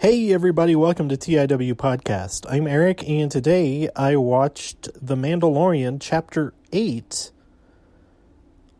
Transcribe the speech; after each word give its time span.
Hey, 0.00 0.32
everybody, 0.32 0.74
welcome 0.74 1.10
to 1.10 1.16
TIW 1.18 1.74
Podcast. 1.74 2.46
I'm 2.48 2.66
Eric, 2.66 3.06
and 3.06 3.30
today 3.30 3.90
I 3.94 4.16
watched 4.16 4.88
The 4.94 5.14
Mandalorian 5.14 5.98
Chapter 6.00 6.54
8 6.72 7.30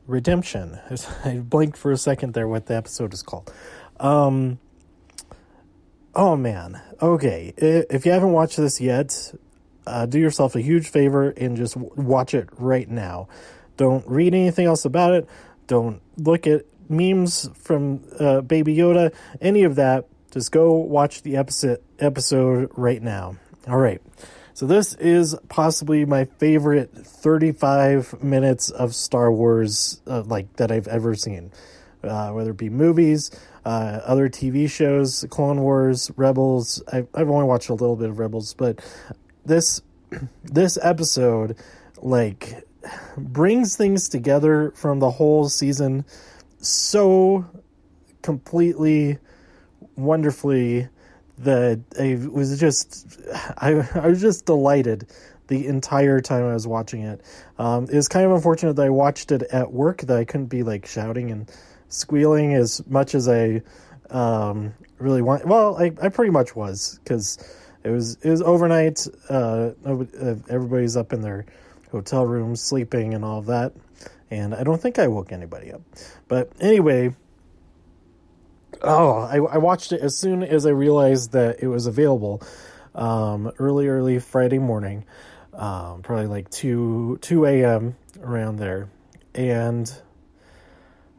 Redemption. 0.07 0.81
I 1.27 1.41
blinked 1.41 1.77
for 1.77 1.93
a 1.93 1.99
second 1.99 2.33
there 2.33 2.49
what 2.49 2.65
the 2.65 2.75
episode 2.75 3.13
is 3.13 3.23
called. 3.23 3.53
Um, 3.99 4.61
oh, 6.15 6.37
man. 6.37 6.81
Okay, 7.03 7.53
if 7.59 8.07
you 8.07 8.13
haven't 8.13 8.33
watched 8.33 8.57
this 8.57 8.81
yet, 8.81 9.35
uh, 9.87 10.07
do 10.07 10.19
yourself 10.19 10.57
a 10.57 10.63
huge 10.63 10.89
favor 10.89 11.29
and 11.33 11.55
just 11.55 11.77
watch 11.77 12.33
it 12.33 12.49
right 12.57 12.89
now. 12.89 13.29
Don't 13.77 14.09
read 14.09 14.33
anything 14.33 14.65
else 14.65 14.87
about 14.87 15.13
it. 15.13 15.29
Don't 15.67 16.01
look 16.17 16.47
at 16.47 16.65
memes 16.89 17.51
from 17.57 18.05
uh, 18.19 18.41
Baby 18.41 18.75
Yoda, 18.75 19.15
any 19.43 19.65
of 19.65 19.75
that 19.75 20.07
just 20.31 20.53
go 20.53 20.75
watch 20.75 21.23
the 21.23 21.37
episode 21.37 21.83
episode 21.99 22.71
right 22.77 23.03
now. 23.03 23.37
All 23.69 23.79
right. 23.79 24.01
So 24.55 24.67
this 24.67 24.95
is 24.95 25.35
possibly 25.49 26.05
my 26.05 26.27
favorite 26.39 26.93
35 26.93 28.23
minutes 28.23 28.71
of 28.71 28.95
Star 28.95 29.33
Wars 29.33 30.03
uh, 30.07 30.23
like 30.23 30.55
that 30.57 30.71
I've 30.71 30.89
ever 30.89 31.15
seen. 31.15 31.53
Uh, 32.03 32.31
whether 32.31 32.51
it 32.53 32.57
be 32.57 32.71
movies, 32.71 33.31
uh, 33.65 34.01
other 34.05 34.29
TV 34.31 34.71
shows, 34.71 35.27
Clone 35.29 35.61
Wars, 35.61 36.11
Rebels. 36.17 36.83
I've, 36.91 37.09
I've 37.15 37.29
only 37.29 37.45
watched 37.45 37.69
a 37.69 37.75
little 37.75 37.97
bit 37.97 38.09
of 38.09 38.19
Rebels, 38.19 38.55
but 38.55 38.81
this 39.45 39.83
this 40.45 40.79
episode 40.83 41.57
like 41.99 42.65
brings 43.17 43.77
things 43.77 44.09
together 44.09 44.73
from 44.75 44.99
the 44.99 45.11
whole 45.11 45.49
season 45.49 46.05
so 46.61 47.45
completely 48.23 49.19
wonderfully 50.03 50.89
that 51.39 51.81
I 51.99 52.19
was 52.31 52.59
just 52.59 53.19
I, 53.59 53.89
I 53.95 54.09
was 54.09 54.21
just 54.21 54.47
delighted 54.47 55.07
the 55.49 55.67
entire 55.67 56.21
time 56.21 56.45
I 56.45 56.55
was 56.55 56.67
watching 56.67 57.03
it. 57.03 57.21
Um, 57.59 57.85
it 57.85 57.97
was 57.97 58.09
kind 58.09 58.25
of 58.25 58.33
unfortunate 58.33 58.77
that 58.77 58.87
I 58.87 58.91
watched 58.91 59.33
it 59.33 59.43
at 59.43 59.73
work 59.73 60.03
that 60.03 60.17
I 60.17 60.25
couldn't 60.25 60.47
be 60.47 60.63
like 60.63 60.87
shouting 60.87 61.31
and 61.33 61.51
squealing 61.89 62.55
as 62.55 62.87
much 62.87 63.17
as 63.17 63.29
I 63.29 63.63
um, 64.11 64.73
really 64.99 65.23
want. 65.23 65.47
Well, 65.47 65.77
I, 65.77 65.93
I 66.01 66.09
pretty 66.09 66.31
much 66.31 66.55
was 66.55 67.01
because 67.03 67.39
it 67.83 67.91
was 67.91 68.17
it 68.23 68.31
was 68.31 68.43
overnight. 68.43 69.07
Uh, 69.29 69.71
uh, 69.85 70.05
everybody's 70.49 70.97
up 70.97 71.13
in 71.13 71.21
their 71.21 71.47
hotel 71.91 72.25
rooms 72.27 72.61
sleeping 72.61 73.15
and 73.15 73.25
all 73.25 73.39
of 73.39 73.47
that, 73.47 73.73
and 74.31 74.55
I 74.55 74.63
don't 74.63 74.81
think 74.81 74.99
I 74.99 75.09
woke 75.09 75.33
anybody 75.33 75.73
up. 75.73 75.83
But 76.29 76.53
anyway, 76.61 77.15
oh, 78.83 79.21
I, 79.21 79.37
I 79.37 79.59
watched 79.59 79.93
it 79.93 80.01
as 80.01 80.17
soon 80.17 80.43
as 80.43 80.67
I 80.67 80.71
realized 80.71 81.33
that 81.33 81.63
it 81.63 81.69
was 81.69 81.87
available. 81.87 82.43
Um, 82.95 83.53
early, 83.59 83.87
early 83.87 84.19
Friday 84.19 84.59
morning, 84.59 85.05
um, 85.55 86.03
probably 86.03 86.27
like 86.27 86.51
two 86.51 87.19
two 87.23 87.47
a.m. 87.47 87.97
around 88.21 88.57
there, 88.57 88.89
and 89.35 89.93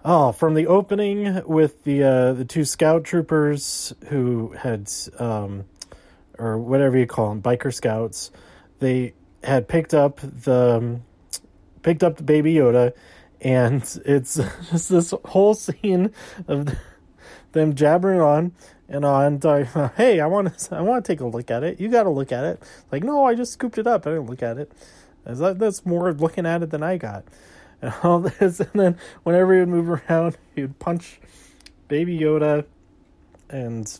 oh, 0.03 0.33
from 0.33 0.53
the 0.53 0.67
opening 0.67 1.41
with 1.45 1.83
the 1.83 2.03
uh, 2.03 2.33
the 2.33 2.43
two 2.45 2.65
scout 2.65 3.05
troopers 3.05 3.93
who 4.09 4.49
had 4.51 4.91
um, 5.17 5.63
or 6.37 6.57
whatever 6.57 6.97
you 6.97 7.05
call 7.05 7.29
them, 7.29 7.41
biker 7.41 7.73
scouts, 7.73 8.31
they 8.79 9.13
had 9.43 9.67
picked 9.67 9.93
up 9.93 10.19
the 10.21 10.77
um, 10.77 11.03
picked 11.83 12.03
up 12.03 12.17
the 12.17 12.23
baby 12.23 12.55
Yoda, 12.55 12.93
and 13.39 13.81
it's 14.05 14.35
just 14.71 14.89
this 14.89 15.13
whole 15.25 15.53
scene 15.53 16.11
of. 16.47 16.75
The, 17.51 17.59
them 17.59 17.75
jabbering 17.75 18.21
on 18.21 18.53
and 18.87 19.05
on. 19.05 19.39
hey, 19.97 20.19
I 20.19 20.25
want 20.27 20.57
to, 20.57 20.75
I 20.75 20.81
want 20.81 21.03
to 21.03 21.11
take 21.11 21.21
a 21.21 21.25
look 21.25 21.51
at 21.51 21.63
it. 21.63 21.79
You 21.79 21.89
got 21.89 22.03
to 22.03 22.09
look 22.09 22.31
at 22.31 22.43
it. 22.43 22.63
Like, 22.91 23.03
no, 23.03 23.25
I 23.25 23.35
just 23.35 23.53
scooped 23.53 23.77
it 23.77 23.87
up. 23.87 24.05
I 24.05 24.11
didn't 24.11 24.27
look 24.27 24.43
at 24.43 24.57
it. 24.57 24.71
That's 25.23 25.85
more 25.85 26.11
looking 26.13 26.45
at 26.45 26.63
it 26.63 26.71
than 26.71 26.83
I 26.83 26.97
got. 26.97 27.25
And 27.83 27.91
all 28.03 28.19
this, 28.19 28.59
and 28.59 28.69
then 28.75 28.97
whenever 29.23 29.55
he 29.55 29.59
would 29.61 29.69
move 29.69 29.89
around, 29.89 30.37
he 30.53 30.61
would 30.61 30.77
punch 30.77 31.19
Baby 31.87 32.15
Yoda, 32.15 32.63
and 33.49 33.99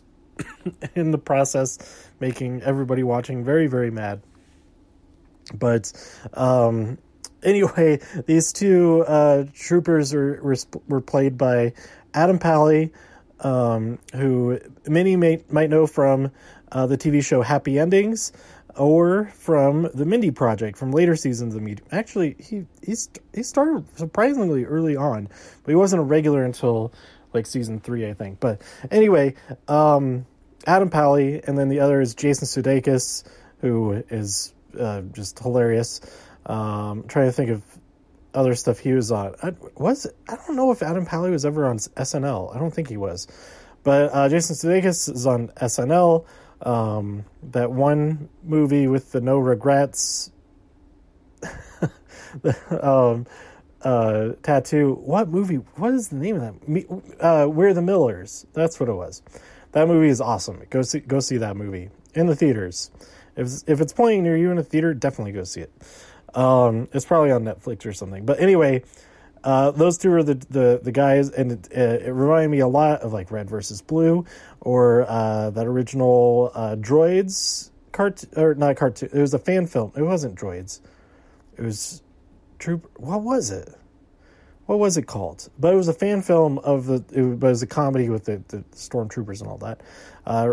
in 0.94 1.10
the 1.10 1.18
process, 1.18 2.08
making 2.20 2.62
everybody 2.62 3.02
watching 3.02 3.44
very, 3.44 3.66
very 3.66 3.90
mad. 3.90 4.22
But 5.52 5.92
um, 6.34 6.98
anyway, 7.42 8.00
these 8.26 8.52
two 8.52 9.04
uh, 9.06 9.46
troopers 9.52 10.14
were, 10.14 10.38
were, 10.42 10.56
were 10.88 11.00
played 11.00 11.36
by 11.36 11.72
Adam 12.14 12.38
Pally 12.38 12.92
um, 13.42 13.98
who 14.14 14.58
many 14.86 15.16
may, 15.16 15.42
might 15.50 15.70
know 15.70 15.86
from 15.86 16.30
uh, 16.70 16.86
the 16.86 16.96
TV 16.96 17.24
show 17.24 17.42
Happy 17.42 17.78
Endings 17.78 18.32
or 18.76 19.26
from 19.34 19.90
the 19.94 20.06
Mindy 20.06 20.30
Project 20.30 20.78
from 20.78 20.92
later 20.92 21.16
seasons 21.16 21.54
of 21.54 21.60
the 21.60 21.64
Media. 21.64 21.84
Actually, 21.92 22.36
he 22.38 22.64
he's 22.82 23.10
he 23.34 23.42
started 23.42 23.84
surprisingly 23.98 24.64
early 24.64 24.96
on, 24.96 25.28
but 25.64 25.70
he 25.70 25.74
wasn't 25.74 26.00
a 26.00 26.04
regular 26.04 26.44
until 26.44 26.92
like 27.32 27.46
season 27.46 27.80
three, 27.80 28.08
I 28.08 28.14
think. 28.14 28.40
But 28.40 28.62
anyway, 28.90 29.34
um, 29.68 30.26
Adam 30.66 30.90
Pally, 30.90 31.42
and 31.44 31.58
then 31.58 31.68
the 31.68 31.80
other 31.80 32.00
is 32.00 32.14
Jason 32.14 32.46
Sudeikis, 32.46 33.24
who 33.60 33.92
is 34.10 34.54
uh, 34.78 35.02
just 35.12 35.38
hilarious. 35.38 36.00
Um, 36.44 37.04
trying 37.06 37.26
to 37.26 37.32
think 37.32 37.50
of 37.50 37.62
other 38.34 38.54
stuff 38.54 38.78
he 38.78 38.92
was 38.92 39.12
on. 39.12 39.34
I, 39.42 39.54
was 39.76 40.06
I 40.28 40.36
don't 40.36 40.56
know 40.56 40.70
if 40.72 40.82
Adam 40.82 41.06
Pally 41.06 41.30
was 41.30 41.44
ever 41.44 41.66
on 41.66 41.78
SNL. 41.78 42.54
I 42.54 42.58
don't 42.58 42.72
think 42.72 42.88
he 42.88 42.96
was, 42.96 43.28
but 43.82 44.10
uh, 44.12 44.28
Jason 44.28 44.56
Sudeikis 44.56 45.12
is 45.12 45.26
on 45.26 45.48
SNL. 45.48 46.24
Um, 46.62 47.24
that 47.50 47.72
one 47.72 48.28
movie 48.44 48.86
with 48.86 49.10
the 49.12 49.20
no 49.20 49.38
regrets 49.38 50.30
um, 52.80 53.26
uh, 53.82 54.30
tattoo. 54.42 54.94
What 55.02 55.28
movie? 55.28 55.56
What 55.56 55.92
is 55.94 56.08
the 56.08 56.16
name 56.16 56.36
of 56.36 56.42
that? 56.42 57.14
Uh, 57.20 57.48
We're 57.48 57.74
the 57.74 57.82
Millers. 57.82 58.46
That's 58.52 58.78
what 58.78 58.88
it 58.88 58.94
was. 58.94 59.22
That 59.72 59.88
movie 59.88 60.08
is 60.08 60.20
awesome. 60.20 60.62
Go 60.70 60.82
see 60.82 61.00
go 61.00 61.20
see 61.20 61.38
that 61.38 61.56
movie 61.56 61.90
in 62.14 62.26
the 62.26 62.36
theaters. 62.36 62.90
If 63.36 63.48
if 63.66 63.80
it's 63.80 63.92
playing 63.92 64.22
near 64.22 64.36
you 64.36 64.50
in 64.50 64.58
a 64.58 64.62
theater, 64.62 64.94
definitely 64.94 65.32
go 65.32 65.44
see 65.44 65.62
it. 65.62 65.72
Um, 66.34 66.88
it's 66.92 67.04
probably 67.04 67.30
on 67.30 67.44
Netflix 67.44 67.84
or 67.86 67.92
something. 67.92 68.24
But 68.24 68.40
anyway, 68.40 68.82
uh, 69.44 69.72
those 69.72 69.98
two 69.98 70.12
are 70.12 70.22
the, 70.22 70.34
the, 70.34 70.80
the 70.82 70.92
guys, 70.92 71.30
and 71.30 71.52
it, 71.52 71.72
it, 71.72 72.12
reminded 72.12 72.48
me 72.48 72.60
a 72.60 72.68
lot 72.68 73.00
of 73.00 73.12
like 73.12 73.30
Red 73.30 73.50
versus 73.50 73.82
Blue 73.82 74.24
or 74.60 75.04
uh, 75.08 75.50
that 75.50 75.66
original 75.66 76.52
uh, 76.54 76.76
Droids 76.76 77.70
cartoon, 77.90 78.30
or 78.36 78.54
not 78.54 78.76
cartoon. 78.76 79.10
It 79.12 79.20
was 79.20 79.34
a 79.34 79.38
fan 79.38 79.66
film. 79.66 79.92
It 79.96 80.02
wasn't 80.02 80.36
Droids. 80.36 80.80
It 81.56 81.62
was 81.62 82.02
Troop. 82.58 82.90
What 82.96 83.22
was 83.22 83.50
it? 83.50 83.68
What 84.66 84.78
was 84.78 84.96
it 84.96 85.06
called? 85.08 85.48
But 85.58 85.74
it 85.74 85.76
was 85.76 85.88
a 85.88 85.92
fan 85.92 86.22
film 86.22 86.58
of 86.58 86.86
the. 86.86 87.00
But 87.00 87.16
It 87.16 87.50
was 87.50 87.62
a 87.62 87.66
comedy 87.66 88.08
with 88.08 88.24
the, 88.24 88.42
the 88.48 88.58
stormtroopers 88.72 89.40
and 89.40 89.50
all 89.50 89.58
that. 89.58 89.80
Uh, 90.24 90.52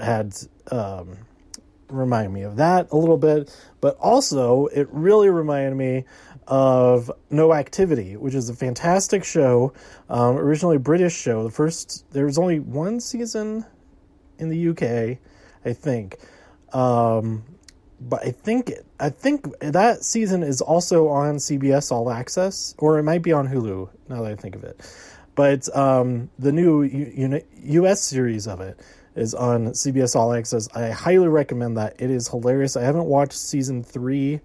had 0.00 0.36
um, 0.70 1.18
remind 1.90 2.32
me 2.32 2.42
of 2.42 2.56
that 2.56 2.88
a 2.90 2.96
little 2.96 3.18
bit, 3.18 3.54
but 3.80 3.96
also 3.98 4.66
it 4.66 4.88
really 4.90 5.28
reminded 5.28 5.76
me 5.76 6.04
of 6.46 7.10
No 7.30 7.54
Activity, 7.54 8.16
which 8.16 8.34
is 8.34 8.48
a 8.48 8.54
fantastic 8.54 9.24
show, 9.24 9.72
um, 10.08 10.36
originally 10.36 10.78
British 10.78 11.16
show. 11.16 11.44
The 11.44 11.50
first 11.50 12.04
there 12.12 12.26
was 12.26 12.38
only 12.38 12.58
one 12.58 13.00
season 13.00 13.64
in 14.38 14.48
the 14.48 14.68
UK, 14.70 15.18
I 15.64 15.72
think, 15.72 16.18
um, 16.72 17.44
but 18.00 18.26
I 18.26 18.30
think 18.32 18.72
I 18.98 19.10
think 19.10 19.46
that 19.60 20.02
season 20.04 20.42
is 20.42 20.60
also 20.60 21.08
on 21.08 21.36
CBS 21.36 21.92
All 21.92 22.10
Access, 22.10 22.74
or 22.78 22.98
it 22.98 23.02
might 23.04 23.22
be 23.22 23.32
on 23.32 23.46
Hulu. 23.46 23.88
Now 24.08 24.22
that 24.22 24.32
I 24.32 24.36
think 24.36 24.56
of 24.56 24.64
it, 24.64 24.80
but 25.34 25.74
um, 25.76 26.30
the 26.38 26.52
new 26.52 26.82
U- 26.82 27.42
U- 27.62 27.94
series 27.94 28.48
of 28.48 28.60
it 28.60 28.80
is 29.20 29.34
on 29.34 29.68
CBS 29.68 30.16
All 30.16 30.32
Access. 30.32 30.68
I 30.74 30.90
highly 30.90 31.28
recommend 31.28 31.76
that. 31.76 31.96
It 31.98 32.10
is 32.10 32.28
hilarious. 32.28 32.76
I 32.76 32.82
haven't 32.82 33.04
watched 33.04 33.34
season 33.34 33.82
three 33.82 34.40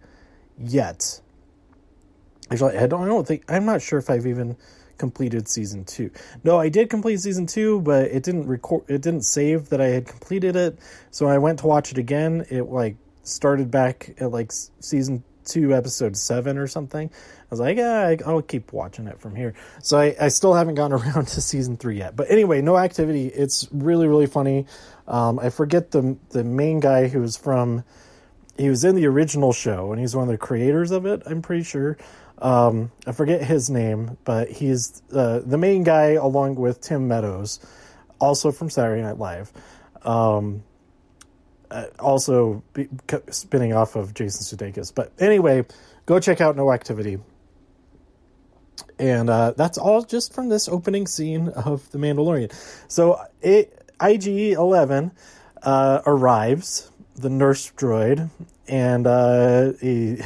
yet. 0.58 1.22
Actually, 2.52 2.78
I 2.78 2.88
don't, 2.88 3.04
I 3.04 3.08
don't 3.08 3.28
think 3.28 3.44
I'm 3.50 3.66
not 3.66 3.82
sure 3.82 4.00
if 4.00 4.10
I've 4.10 4.28
even 4.28 4.56
completed 4.98 5.48
season 5.48 5.84
two. 5.86 6.12
No, 6.44 6.60
I 6.60 6.70
did 6.70 6.90
complete 6.90 7.20
season 7.20 7.46
two, 7.46 7.82
but 7.82 8.06
it 8.06 8.24
didn't 8.24 8.48
record. 8.48 8.84
It 8.88 9.02
didn't 9.02 9.24
save 9.24 9.70
that 9.70 9.82
I 9.82 9.88
had 9.88 10.08
completed 10.08 10.56
it. 10.56 10.80
So 11.12 11.28
I 11.28 11.38
went 11.38 11.60
to 11.60 11.68
watch 11.68 11.92
it 11.92 11.98
again. 11.98 12.46
It 12.50 12.64
like 12.64 12.98
started 13.24 13.72
back 13.72 14.16
at 14.20 14.32
like 14.32 14.52
season 14.80 15.24
two, 15.46 15.74
episode 15.74 16.18
seven 16.18 16.58
or 16.58 16.68
something. 16.68 17.10
I 17.10 17.48
was 17.50 17.60
like, 17.60 17.78
yeah, 17.78 18.16
I'll 18.26 18.42
keep 18.42 18.74
watching 18.74 19.08
it 19.08 19.20
from 19.20 19.36
here. 19.36 19.54
So 19.82 19.98
I, 19.98 20.16
I 20.20 20.28
still 20.30 20.54
haven't 20.54 20.76
gotten 20.76 20.94
around 21.00 21.28
to 21.30 21.42
season 21.42 21.78
three 21.78 21.98
yet. 21.98 22.16
But 22.16 22.30
anyway, 22.30 22.62
no 22.62 22.78
activity. 22.78 23.28
It's 23.28 23.68
really, 23.72 24.08
really 24.08 24.28
funny. 24.28 24.66
Um, 25.08 25.40
I 25.40 25.50
forget 25.50 25.92
the 25.92 26.18
the 26.30 26.44
main 26.44 26.80
guy 26.80 27.08
who 27.08 27.22
was 27.22 27.38
from. 27.38 27.84
He 28.58 28.70
was 28.70 28.86
in 28.86 28.96
the 28.96 29.06
original 29.08 29.52
show, 29.52 29.92
and 29.92 30.00
he's 30.00 30.16
one 30.16 30.24
of 30.24 30.32
the 30.32 30.38
creators 30.38 30.92
of 30.92 31.06
it. 31.06 31.24
I'm 31.26 31.42
pretty 31.42 31.64
sure. 31.64 31.98
Um, 32.38 32.92
I 33.06 33.12
forget 33.12 33.44
his 33.44 33.70
name, 33.70 34.18
but 34.24 34.50
he's 34.50 35.02
uh, 35.14 35.42
the 35.46 35.58
main 35.58 35.84
guy 35.84 36.12
along 36.12 36.56
with 36.56 36.82
Tim 36.82 37.08
Meadows, 37.08 37.60
also 38.20 38.52
from 38.52 38.70
Saturday 38.70 39.02
Night 39.02 39.18
Live. 39.18 39.52
Um, 40.02 40.64
uh, 41.76 41.88
also 42.00 42.64
be, 42.74 42.88
spinning 43.32 43.74
off 43.74 43.96
of 43.96 44.14
Jason 44.14 44.58
Sudeikis. 44.58 44.94
But 44.96 45.12
anyway, 45.20 45.66
go 46.06 46.20
check 46.20 46.40
out 46.40 46.56
No 46.56 46.72
Activity. 46.72 47.20
And 48.98 49.30
uh, 49.30 49.52
that's 49.58 49.78
all 49.78 50.04
just 50.04 50.34
from 50.34 50.48
this 50.48 50.70
opening 50.70 51.06
scene 51.06 51.50
of 51.50 51.90
The 51.92 51.98
Mandalorian. 51.98 52.54
So 52.88 53.20
it, 53.42 53.92
IG 54.02 54.54
11 54.54 55.12
uh, 55.64 56.02
arrives, 56.06 56.90
the 57.16 57.30
nurse 57.30 57.72
droid, 57.72 58.30
and 58.68 59.06
uh, 59.06 59.74
he, 59.82 60.20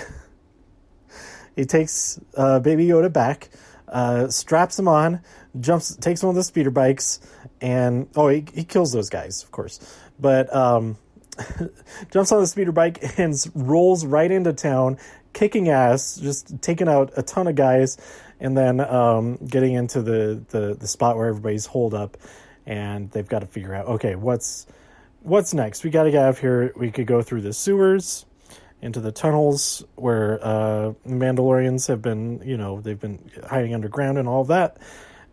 he 1.55 1.65
takes 1.65 2.19
uh, 2.37 2.59
Baby 2.59 2.85
Yoda 2.85 3.11
back, 3.11 3.49
uh, 3.87 4.27
straps 4.27 4.77
him 4.77 4.87
on, 4.87 5.21
jumps, 5.59 5.95
takes 5.95 6.21
one 6.21 6.29
of 6.29 6.35
the 6.35 6.43
speeder 6.43 6.69
bikes, 6.69 7.19
and 7.59 8.07
oh, 8.15 8.27
he, 8.27 8.45
he 8.53 8.63
kills 8.63 8.91
those 8.93 9.09
guys, 9.09 9.41
of 9.41 9.51
course. 9.51 9.79
But 10.19 10.53
um, 10.55 10.97
jumps 12.11 12.31
on 12.31 12.41
the 12.41 12.47
speeder 12.47 12.71
bike 12.71 13.17
and 13.17 13.33
rolls 13.55 14.05
right 14.05 14.31
into 14.31 14.53
town, 14.53 14.97
kicking 15.33 15.69
ass, 15.69 16.17
just 16.17 16.61
taking 16.61 16.87
out 16.87 17.11
a 17.17 17.23
ton 17.23 17.47
of 17.47 17.55
guys, 17.55 17.97
and 18.39 18.57
then 18.57 18.79
um, 18.79 19.37
getting 19.37 19.73
into 19.73 20.01
the, 20.01 20.43
the, 20.49 20.75
the 20.75 20.87
spot 20.87 21.17
where 21.17 21.27
everybody's 21.27 21.65
holed 21.65 21.93
up, 21.93 22.17
and 22.65 23.11
they've 23.11 23.27
got 23.27 23.39
to 23.39 23.47
figure 23.47 23.73
out 23.73 23.87
okay, 23.87 24.15
what's 24.15 24.67
what's 25.21 25.53
next? 25.53 25.83
We 25.83 25.89
got 25.89 26.03
to 26.03 26.11
get 26.11 26.23
out 26.23 26.29
of 26.29 26.39
here. 26.39 26.73
We 26.75 26.91
could 26.91 27.07
go 27.07 27.21
through 27.21 27.41
the 27.41 27.53
sewers 27.53 28.25
into 28.81 28.99
the 28.99 29.11
tunnels 29.11 29.83
where 29.95 30.39
uh, 30.41 30.93
Mandalorians 31.05 31.87
have 31.87 32.01
been, 32.01 32.41
you 32.45 32.57
know, 32.57 32.79
they've 32.79 32.99
been 32.99 33.29
hiding 33.47 33.73
underground 33.73 34.17
and 34.17 34.27
all 34.27 34.45
that. 34.45 34.77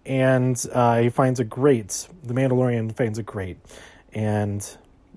And 0.05 0.61
uh, 0.73 1.01
he 1.01 1.09
finds 1.11 1.41
a 1.41 1.45
grate. 1.45 2.09
The 2.25 2.35
Mandalorian 2.35 2.97
finds 2.97 3.19
a 3.19 3.25
grate, 3.25 3.59
and 4.13 4.65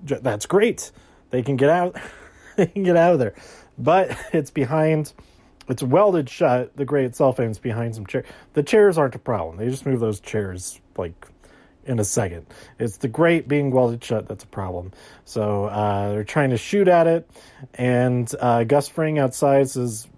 that's 0.04 0.46
great. 0.46 0.90
They 1.30 1.42
can 1.42 1.56
get 1.56 1.70
out. 1.70 1.96
they 2.56 2.66
can 2.66 2.82
get 2.82 2.96
out 2.96 3.12
of 3.14 3.18
there, 3.18 3.34
but 3.78 4.16
it's 4.32 4.50
behind. 4.50 5.12
It's 5.68 5.82
welded 5.82 6.28
shut. 6.28 6.76
The 6.76 6.84
grate 6.84 7.04
itself, 7.04 7.38
it's 7.38 7.60
behind 7.60 7.94
some 7.94 8.04
chairs. 8.04 8.26
The 8.54 8.62
chairs 8.62 8.98
aren't 8.98 9.14
a 9.14 9.20
problem. 9.20 9.56
They 9.56 9.68
just 9.68 9.86
move 9.86 10.00
those 10.00 10.18
chairs 10.18 10.80
like 10.96 11.28
in 11.84 11.98
a 11.98 12.04
second. 12.04 12.46
It's 12.78 12.96
the 12.96 13.08
grate 13.08 13.46
being 13.46 13.70
welded 13.70 14.02
shut 14.02 14.26
that's 14.26 14.44
a 14.44 14.48
problem. 14.48 14.92
So 15.24 15.66
uh, 15.66 16.10
they're 16.10 16.24
trying 16.24 16.50
to 16.50 16.56
shoot 16.56 16.88
at 16.88 17.06
it, 17.06 17.30
and 17.74 18.32
uh, 18.40 18.64
Gus 18.64 18.88
Fring 18.88 19.18
outside 19.18 19.70
says, 19.70 20.08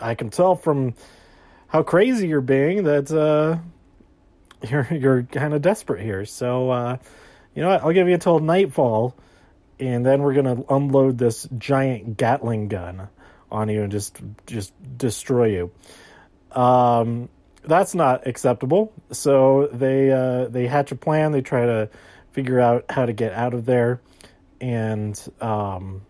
"I 0.00 0.14
can 0.14 0.28
tell 0.30 0.54
from 0.54 0.94
how 1.68 1.82
crazy 1.82 2.28
you're 2.28 2.40
being 2.40 2.84
that 2.84 3.10
uh, 3.10 3.58
you're 4.68 4.88
you're 4.90 5.22
kind 5.24 5.54
of 5.54 5.62
desperate 5.62 6.02
here. 6.02 6.24
So 6.24 6.70
uh, 6.70 6.96
you 7.58 7.64
know 7.64 7.70
what? 7.70 7.82
I'll 7.82 7.92
give 7.92 8.08
you 8.08 8.14
until 8.14 8.38
nightfall." 8.38 9.14
and 9.80 10.04
then 10.04 10.22
we're 10.22 10.34
gonna 10.34 10.62
unload 10.68 11.18
this 11.18 11.48
giant 11.56 12.16
Gatling 12.16 12.68
gun 12.68 13.08
on 13.50 13.68
you 13.68 13.82
and 13.82 13.92
just 13.92 14.20
just 14.46 14.72
destroy 14.96 15.46
you. 15.46 15.70
Um, 16.52 17.28
that's 17.62 17.94
not 17.94 18.26
acceptable. 18.26 18.92
So 19.12 19.68
they 19.72 20.10
uh, 20.10 20.48
they 20.48 20.66
hatch 20.66 20.92
a 20.92 20.96
plan. 20.96 21.32
They 21.32 21.42
try 21.42 21.66
to 21.66 21.88
figure 22.32 22.60
out 22.60 22.86
how 22.88 23.06
to 23.06 23.12
get 23.12 23.32
out 23.32 23.54
of 23.54 23.66
there, 23.66 24.00
and 24.60 25.20
um, 25.40 26.02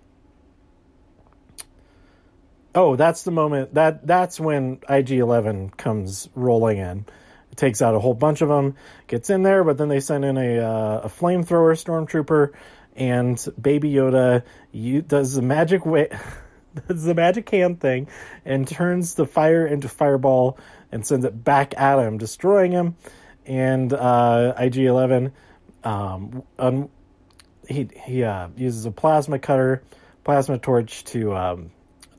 oh, 2.74 2.96
that's 2.96 3.22
the 3.22 3.30
moment 3.30 3.74
that 3.74 4.06
that's 4.06 4.40
when 4.40 4.78
IG 4.88 5.12
Eleven 5.12 5.70
comes 5.70 6.28
rolling 6.34 6.78
in. 6.78 7.04
Takes 7.58 7.82
out 7.82 7.94
a 7.94 7.98
whole 7.98 8.14
bunch 8.14 8.40
of 8.40 8.48
them, 8.48 8.76
gets 9.08 9.30
in 9.30 9.42
there, 9.42 9.64
but 9.64 9.76
then 9.78 9.88
they 9.88 9.98
send 9.98 10.24
in 10.24 10.38
a 10.38 10.58
uh, 10.58 11.00
a 11.04 11.08
flamethrower 11.08 11.74
stormtrooper 11.76 12.54
and 12.98 13.44
Baby 13.60 13.92
Yoda 13.92 14.42
you, 14.72 15.02
does 15.02 15.34
the 15.34 15.42
magic 15.42 15.84
way, 15.84 16.08
does 16.88 17.04
the 17.04 17.14
magic 17.14 17.48
hand 17.50 17.80
thing, 17.80 18.08
and 18.44 18.66
turns 18.66 19.14
the 19.14 19.26
fire 19.26 19.66
into 19.66 19.88
fireball 19.88 20.58
and 20.92 21.06
sends 21.06 21.24
it 21.24 21.44
back 21.44 21.78
at 21.78 21.98
him, 21.98 22.18
destroying 22.18 22.72
him. 22.72 22.96
And 23.46 23.92
uh, 23.92 24.54
IG 24.58 24.78
Eleven, 24.78 25.32
um, 25.84 26.42
um, 26.58 26.90
he 27.66 27.88
he 28.04 28.24
uh, 28.24 28.48
uses 28.56 28.84
a 28.84 28.90
plasma 28.90 29.38
cutter, 29.38 29.82
plasma 30.24 30.58
torch 30.58 31.04
to 31.06 31.34
um, 31.34 31.70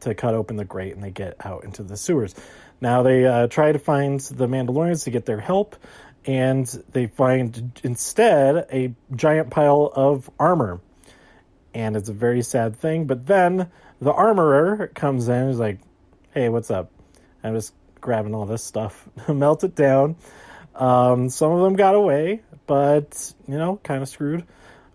to 0.01 0.15
cut 0.15 0.33
open 0.33 0.56
the 0.56 0.65
grate, 0.65 0.95
and 0.95 1.03
they 1.03 1.12
get 1.12 1.36
out 1.45 1.63
into 1.63 1.83
the 1.83 1.97
sewers. 1.97 2.33
Now 2.81 3.04
they 3.04 3.26
uh, 3.26 3.48
try 3.48 3.72
to 3.72 3.80
find 3.80 4.20
the 4.20 4.48
Mandalorians 4.48 5.04
to 5.04 5.12
get 5.12 5.26
their 5.26 5.40
help, 5.40 5.76
and 6.26 6.66
they 6.92 7.08
find 7.08 7.80
instead 7.84 8.68
a 8.72 8.94
giant 9.16 9.50
pile 9.50 9.92
of 9.94 10.30
armor. 10.40 10.81
And 11.74 11.96
it's 11.96 12.10
a 12.10 12.14
very 12.14 12.42
sad 12.42 12.78
thing. 12.78 13.06
But 13.06 13.26
then 13.26 13.70
the 14.02 14.12
armorer 14.12 14.88
comes 14.88 15.28
in 15.28 15.36
and 15.36 15.50
is 15.52 15.60
like, 15.60 15.80
hey, 16.34 16.50
what's 16.50 16.72
up? 16.72 16.92
I'm 17.44 17.54
just 17.56 17.74
grabbing 18.02 18.34
all 18.34 18.46
this 18.46 18.64
stuff, 18.64 19.08
melt 19.28 19.64
it 19.64 19.75
down. 19.75 20.16
Um, 20.75 21.30
some 21.30 21.52
of 21.52 21.62
them 21.62 21.75
got 21.75 21.96
away, 21.96 22.42
but, 22.66 23.34
you 23.48 23.58
know, 23.58 23.78
kind 23.84 24.02
of 24.02 24.10
screwed. 24.10 24.46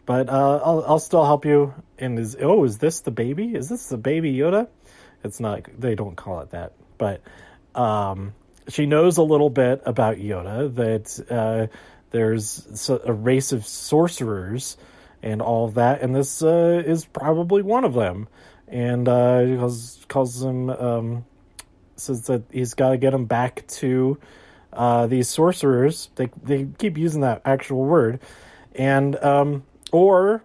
But 0.06 0.28
uh, 0.28 0.60
I'll, 0.64 0.84
I'll 0.86 0.98
still 0.98 1.24
help 1.24 1.44
you. 1.44 1.74
And 1.98 2.18
is, 2.18 2.36
oh, 2.40 2.64
is 2.64 2.78
this 2.78 3.00
the 3.00 3.10
baby? 3.10 3.54
Is 3.54 3.68
this 3.68 3.88
the 3.88 3.96
baby 3.96 4.34
Yoda? 4.34 4.68
It's 5.22 5.40
not, 5.40 5.62
they 5.78 5.94
don't 5.94 6.16
call 6.16 6.40
it 6.40 6.50
that. 6.50 6.72
But 6.98 7.22
um, 7.74 8.34
she 8.68 8.86
knows 8.86 9.18
a 9.18 9.22
little 9.22 9.50
bit 9.50 9.82
about 9.84 10.16
Yoda, 10.16 10.74
that 10.74 11.30
uh, 11.30 11.66
there's 12.10 12.90
a 12.90 13.12
race 13.12 13.52
of 13.52 13.66
sorcerers 13.66 14.76
and 15.22 15.40
all 15.40 15.64
of 15.64 15.74
that, 15.74 16.02
and 16.02 16.14
this 16.14 16.42
uh, 16.42 16.82
is 16.86 17.04
probably 17.06 17.62
one 17.62 17.84
of 17.84 17.94
them. 17.94 18.28
And 18.68 19.08
uh, 19.08 19.56
calls 19.58 20.04
calls 20.08 20.42
him 20.42 20.70
um, 20.70 21.24
says 21.96 22.26
that 22.26 22.42
he's 22.50 22.74
got 22.74 22.90
to 22.90 22.96
get 22.96 23.14
him 23.14 23.26
back 23.26 23.66
to 23.68 24.18
uh, 24.72 25.06
these 25.06 25.28
sorcerers. 25.28 26.10
They 26.16 26.30
they 26.42 26.66
keep 26.78 26.98
using 26.98 27.22
that 27.22 27.42
actual 27.44 27.84
word, 27.84 28.20
and 28.74 29.16
um, 29.16 29.64
or 29.92 30.42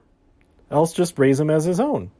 else 0.69 0.93
just 0.93 1.17
raise 1.17 1.39
him 1.39 1.49
as 1.49 1.65
his 1.65 1.79
own. 1.79 2.11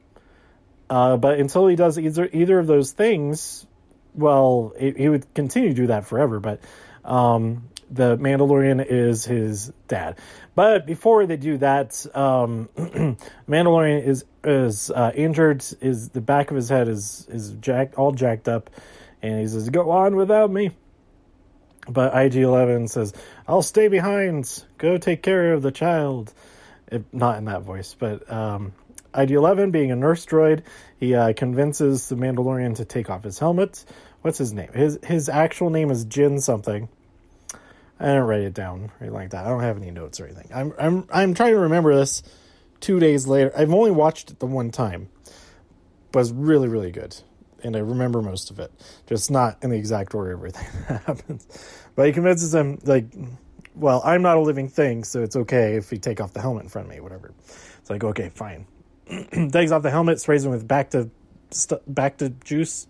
Uh, 0.88 1.16
but 1.16 1.38
until 1.38 1.66
he 1.66 1.76
does 1.76 1.98
either 1.98 2.28
either 2.32 2.58
of 2.58 2.66
those 2.66 2.92
things, 2.92 3.66
well, 4.14 4.72
he 4.78 5.08
would 5.08 5.32
continue 5.34 5.70
to 5.70 5.74
do 5.74 5.86
that 5.88 6.06
forever, 6.06 6.40
but 6.40 6.60
um, 7.04 7.68
the 7.90 8.16
Mandalorian 8.16 8.84
is 8.86 9.24
his 9.24 9.72
dad. 9.88 10.18
But 10.54 10.86
before 10.86 11.26
they 11.26 11.36
do 11.36 11.58
that, 11.58 12.06
um, 12.14 12.68
Mandalorian 13.48 14.04
is 14.04 14.24
is 14.44 14.90
uh, 14.90 15.12
injured. 15.14 15.64
Is 15.80 16.10
the 16.10 16.20
back 16.20 16.50
of 16.50 16.56
his 16.56 16.68
head 16.68 16.88
is 16.88 17.26
is 17.30 17.52
jacked, 17.52 17.94
all 17.94 18.12
jacked 18.12 18.48
up, 18.48 18.70
and 19.22 19.40
he 19.40 19.46
says, 19.46 19.68
"Go 19.70 19.90
on 19.90 20.16
without 20.16 20.50
me." 20.50 20.70
But 21.88 22.16
IG 22.16 22.36
Eleven 22.36 22.88
says, 22.88 23.12
"I'll 23.48 23.62
stay 23.62 23.88
behind. 23.88 24.64
Go 24.78 24.98
take 24.98 25.22
care 25.22 25.52
of 25.52 25.62
the 25.62 25.72
child." 25.72 26.32
It, 26.88 27.04
not 27.12 27.38
in 27.38 27.44
that 27.44 27.62
voice, 27.62 27.94
but 27.96 28.30
um, 28.32 28.72
IG 29.14 29.32
Eleven, 29.32 29.70
being 29.70 29.90
a 29.90 29.96
nurse 29.96 30.24
droid, 30.26 30.62
he 30.98 31.14
uh, 31.14 31.32
convinces 31.32 32.08
the 32.08 32.16
Mandalorian 32.16 32.76
to 32.76 32.84
take 32.84 33.10
off 33.10 33.24
his 33.24 33.38
helmet. 33.38 33.84
What's 34.22 34.38
his 34.38 34.52
name? 34.52 34.72
His 34.72 34.98
his 35.04 35.28
actual 35.28 35.70
name 35.70 35.90
is 35.90 36.04
Jin 36.04 36.40
something. 36.40 36.88
I 37.98 38.06
didn't 38.06 38.24
write 38.24 38.42
it 38.42 38.54
down 38.54 38.80
or 38.80 38.92
anything 39.00 39.12
like 39.12 39.30
that. 39.30 39.44
I 39.44 39.48
don't 39.48 39.60
have 39.60 39.76
any 39.76 39.90
notes 39.90 40.20
or 40.20 40.26
anything. 40.26 40.50
I'm 40.54 40.72
I'm 40.78 41.08
I'm 41.12 41.34
trying 41.34 41.52
to 41.52 41.60
remember 41.60 41.94
this 41.94 42.22
two 42.80 42.98
days 42.98 43.26
later. 43.26 43.52
I've 43.56 43.72
only 43.72 43.90
watched 43.90 44.30
it 44.30 44.38
the 44.38 44.46
one 44.46 44.70
time, 44.70 45.08
but 46.12 46.20
it's 46.20 46.30
really 46.30 46.68
really 46.68 46.90
good, 46.90 47.16
and 47.62 47.76
I 47.76 47.80
remember 47.80 48.22
most 48.22 48.50
of 48.50 48.58
it. 48.58 48.72
Just 49.06 49.30
not 49.30 49.62
in 49.62 49.70
the 49.70 49.76
exact 49.76 50.14
order 50.14 50.32
everything 50.32 50.66
that 50.88 51.02
happens. 51.06 51.46
But 51.94 52.06
he 52.06 52.12
convinces 52.12 52.54
him 52.54 52.78
like, 52.84 53.06
well, 53.74 54.00
I'm 54.04 54.22
not 54.22 54.36
a 54.36 54.40
living 54.40 54.68
thing, 54.68 55.04
so 55.04 55.22
it's 55.22 55.36
okay 55.36 55.76
if 55.76 55.92
you 55.92 55.98
take 55.98 56.20
off 56.20 56.32
the 56.32 56.40
helmet 56.40 56.64
in 56.64 56.68
front 56.68 56.88
of 56.88 56.94
me, 56.94 57.00
whatever. 57.00 57.32
It's 57.80 57.90
like 57.90 58.04
okay, 58.04 58.30
fine. 58.30 58.66
takes 59.52 59.72
off 59.72 59.82
the 59.82 59.90
helmet, 59.90 60.20
sprays 60.20 60.44
him 60.44 60.50
with 60.50 60.66
back 60.66 60.90
to 60.90 61.10
st- 61.50 61.92
bacta 61.92 62.32
juice, 62.44 62.86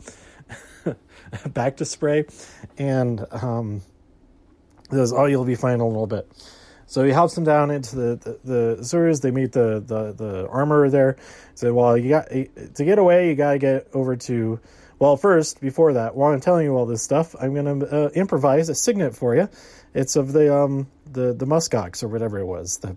bacta 1.32 1.86
spray, 1.86 2.26
and 2.78 3.24
um, 3.30 3.82
says, 4.90 5.12
"Oh, 5.12 5.26
you'll 5.26 5.44
be 5.44 5.54
fine 5.54 5.74
in 5.74 5.80
a 5.80 5.86
little 5.86 6.06
bit." 6.06 6.30
So 6.86 7.04
he 7.04 7.12
helps 7.12 7.38
him 7.38 7.44
down 7.44 7.70
into 7.70 7.96
the 7.96 8.16
the, 8.16 8.76
the 8.76 8.84
sewers. 8.84 9.20
They 9.20 9.30
meet 9.30 9.52
the 9.52 9.80
the 9.80 10.12
the 10.12 10.48
armorer 10.48 10.90
there. 10.90 11.16
He 11.18 11.56
said, 11.56 11.72
"Well, 11.72 11.96
you 11.96 12.08
got 12.08 12.28
to 12.30 12.84
get 12.84 12.98
away. 12.98 13.28
You 13.28 13.34
got 13.34 13.52
to 13.52 13.58
get 13.58 13.88
over 13.94 14.16
to." 14.16 14.60
Well, 14.98 15.16
first, 15.16 15.62
before 15.62 15.94
that, 15.94 16.14
while 16.14 16.30
I'm 16.30 16.40
telling 16.40 16.66
you 16.66 16.76
all 16.76 16.84
this 16.84 17.02
stuff, 17.02 17.34
I'm 17.40 17.54
going 17.54 17.80
to 17.80 17.86
uh, 17.86 18.08
improvise 18.10 18.68
a 18.68 18.74
signet 18.74 19.16
for 19.16 19.34
you. 19.34 19.48
It's 19.94 20.16
of 20.16 20.32
the 20.32 20.54
um 20.54 20.88
the 21.10 21.32
the 21.32 21.46
muskox 21.46 22.02
or 22.02 22.08
whatever 22.08 22.38
it 22.38 22.44
was. 22.44 22.78
The, 22.78 22.96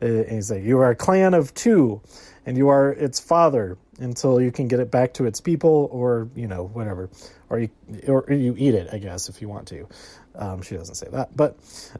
and 0.00 0.30
he's 0.30 0.50
like, 0.50 0.62
"You 0.62 0.78
are 0.78 0.90
a 0.90 0.96
clan 0.96 1.34
of 1.34 1.54
two, 1.54 2.00
and 2.46 2.56
you 2.56 2.68
are 2.68 2.90
its 2.90 3.20
father 3.20 3.78
until 3.98 4.40
you 4.40 4.50
can 4.50 4.68
get 4.68 4.80
it 4.80 4.90
back 4.90 5.14
to 5.14 5.26
its 5.26 5.40
people, 5.40 5.88
or 5.92 6.28
you 6.34 6.46
know 6.46 6.64
whatever, 6.64 7.10
or 7.50 7.58
you 7.58 7.70
or 8.08 8.24
you 8.32 8.54
eat 8.58 8.74
it, 8.74 8.88
I 8.92 8.98
guess, 8.98 9.28
if 9.28 9.40
you 9.40 9.48
want 9.48 9.68
to." 9.68 9.88
Um, 10.34 10.62
she 10.62 10.76
doesn't 10.76 10.94
say 10.94 11.08
that, 11.12 11.36
but 11.36 11.58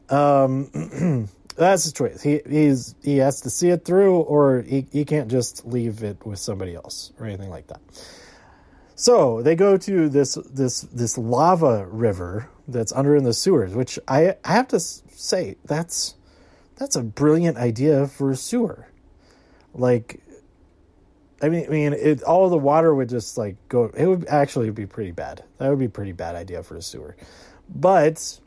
um, 0.09 1.29
that's 1.57 1.85
his 1.85 1.93
choice. 1.93 2.23
He 2.23 2.41
he's 2.49 2.95
he 3.03 3.19
has 3.19 3.41
to 3.43 3.51
see 3.51 3.69
it 3.69 3.85
through, 3.85 4.21
or 4.21 4.63
he 4.63 4.87
he 4.91 5.05
can't 5.05 5.31
just 5.31 5.67
leave 5.67 6.03
it 6.03 6.25
with 6.25 6.39
somebody 6.39 6.75
else 6.75 7.13
or 7.19 7.27
anything 7.27 7.51
like 7.51 7.67
that. 7.69 7.81
So 8.95 9.43
they 9.43 9.57
go 9.57 9.77
to 9.77 10.09
this 10.09 10.39
this 10.51 10.83
this 10.83 11.19
lava 11.19 11.87
river 11.87 12.49
that's 12.69 12.93
under 12.93 13.17
in 13.17 13.25
the 13.25 13.35
sewers, 13.35 13.75
which 13.75 13.99
I 14.07 14.37
I 14.45 14.53
have 14.53 14.69
to 14.69 14.81
say 14.81 15.57
that's 15.65 16.15
that's 16.83 16.97
a 16.97 17.03
brilliant 17.03 17.57
idea 17.59 18.09
for 18.09 18.33
a 18.33 18.37
sewer. 18.37 18.89
Like, 19.73 20.21
I 21.41 21.49
mean, 21.49 21.67
I 21.67 21.69
mean, 21.69 21.93
it, 21.93 22.25
all 22.25 22.51
the 22.51 22.59
water 22.59 22.93
would 22.93 23.09
just 23.09 23.39
like 23.39 23.55
go. 23.69 23.93
It 23.97 24.05
would 24.05 24.27
actually 24.27 24.69
be 24.71 24.87
pretty 24.87 25.13
bad. 25.13 25.45
That 25.59 25.71
would 25.71 25.79
be 25.79 25.85
a 25.85 25.91
pretty 25.91 26.11
bad 26.11 26.35
idea 26.35 26.65
for 26.65 26.77
a 26.77 26.83
sewer. 26.83 27.17
But 27.69 28.41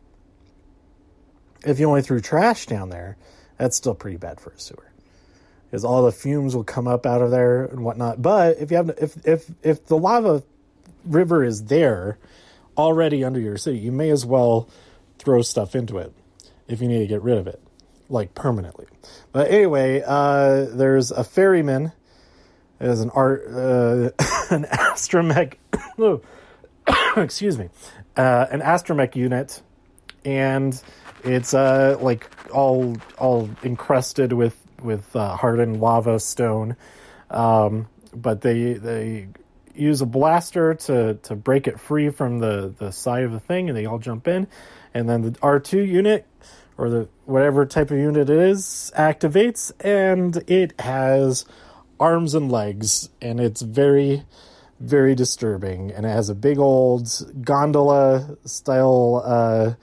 if 1.65 1.79
you 1.79 1.87
only 1.87 2.01
threw 2.01 2.19
trash 2.19 2.65
down 2.65 2.89
there, 2.89 3.15
that's 3.57 3.77
still 3.77 3.95
pretty 3.95 4.17
bad 4.17 4.41
for 4.41 4.49
a 4.49 4.59
sewer 4.59 4.91
because 5.65 5.85
all 5.85 6.03
the 6.03 6.11
fumes 6.11 6.57
will 6.57 6.65
come 6.65 6.89
up 6.89 7.05
out 7.05 7.21
of 7.21 7.31
there 7.31 7.63
and 7.63 7.85
whatnot. 7.85 8.21
But 8.21 8.57
if 8.57 8.69
you 8.69 8.75
have 8.75 8.89
if 8.97 9.25
if 9.25 9.49
if 9.63 9.85
the 9.85 9.97
lava 9.97 10.43
river 11.05 11.41
is 11.41 11.63
there 11.63 12.17
already 12.77 13.23
under 13.23 13.39
your 13.39 13.55
city, 13.55 13.77
you 13.77 13.93
may 13.93 14.09
as 14.09 14.25
well 14.25 14.69
throw 15.19 15.41
stuff 15.41 15.73
into 15.73 15.99
it 15.99 16.11
if 16.67 16.81
you 16.81 16.89
need 16.89 16.99
to 16.99 17.07
get 17.07 17.21
rid 17.21 17.37
of 17.37 17.47
it, 17.47 17.61
like 18.09 18.33
permanently. 18.35 18.87
But 19.31 19.51
anyway, 19.51 20.03
uh, 20.05 20.65
there's 20.71 21.11
a 21.11 21.23
ferryman. 21.23 21.91
There's 22.79 23.01
an 23.01 23.09
art 23.11 23.45
uh, 23.47 24.11
an 24.49 24.65
astromech. 24.65 25.55
excuse 27.17 27.57
me, 27.57 27.69
uh, 28.17 28.47
an 28.51 28.61
astromech 28.61 29.15
unit, 29.15 29.61
and 30.23 30.79
it's 31.23 31.53
uh 31.53 31.97
like 31.99 32.29
all 32.51 32.95
all 33.17 33.49
encrusted 33.63 34.33
with 34.33 34.55
with 34.81 35.15
uh, 35.15 35.35
hardened 35.35 35.81
lava 35.81 36.19
stone. 36.19 36.75
Um, 37.29 37.87
but 38.13 38.41
they 38.41 38.73
they 38.73 39.27
use 39.73 40.01
a 40.01 40.05
blaster 40.05 40.73
to 40.73 41.15
to 41.15 41.35
break 41.35 41.67
it 41.67 41.79
free 41.79 42.09
from 42.09 42.39
the 42.39 42.73
the 42.77 42.91
side 42.91 43.23
of 43.23 43.31
the 43.31 43.39
thing, 43.39 43.69
and 43.69 43.77
they 43.77 43.85
all 43.85 43.99
jump 43.99 44.27
in. 44.27 44.47
And 44.93 45.09
then 45.09 45.21
the 45.21 45.37
R 45.41 45.59
two 45.59 45.81
unit 45.81 46.25
or 46.77 46.89
the 46.89 47.07
whatever 47.25 47.65
type 47.65 47.91
of 47.91 47.97
unit 47.97 48.29
it 48.29 48.37
is 48.37 48.91
activates, 48.97 49.71
and 49.79 50.37
it 50.49 50.79
has 50.81 51.45
arms 51.99 52.33
and 52.33 52.51
legs, 52.51 53.09
and 53.21 53.39
it's 53.39 53.61
very 53.61 54.23
very 54.79 55.15
disturbing, 55.15 55.91
and 55.91 56.05
it 56.05 56.09
has 56.09 56.29
a 56.29 56.35
big 56.35 56.59
old 56.59 57.09
gondola 57.41 58.37
style 58.45 59.21
uh, 59.25 59.73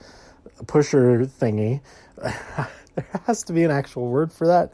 pusher 0.66 1.24
thingy. 1.26 1.80
there 2.16 3.20
has 3.26 3.42
to 3.44 3.52
be 3.52 3.64
an 3.64 3.70
actual 3.70 4.08
word 4.08 4.32
for 4.32 4.46
that. 4.46 4.72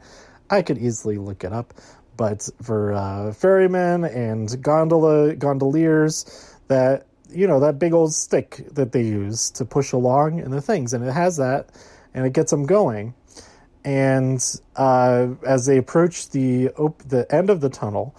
I 0.50 0.62
could 0.62 0.78
easily 0.78 1.18
look 1.18 1.44
it 1.44 1.52
up, 1.52 1.74
but 2.16 2.48
for 2.62 2.92
uh, 2.92 3.32
ferrymen 3.32 4.04
and 4.04 4.60
gondola 4.62 5.36
gondoliers, 5.36 6.56
that 6.68 7.06
you 7.30 7.46
know 7.46 7.60
that 7.60 7.78
big 7.78 7.92
old 7.92 8.12
stick 8.12 8.64
that 8.72 8.92
they 8.92 9.02
use 9.02 9.50
to 9.52 9.64
push 9.64 9.92
along 9.92 10.40
and 10.40 10.52
the 10.52 10.62
things, 10.62 10.92
and 10.94 11.04
it 11.04 11.12
has 11.12 11.36
that, 11.36 11.68
and 12.14 12.26
it 12.26 12.32
gets 12.32 12.50
them 12.50 12.66
going. 12.66 13.14
And 13.84 14.44
uh, 14.76 15.28
as 15.46 15.66
they 15.66 15.78
approach 15.78 16.30
the 16.30 16.70
op- 16.70 17.02
the 17.04 17.26
end 17.34 17.48
of 17.48 17.60
the 17.60 17.70
tunnel, 17.70 18.14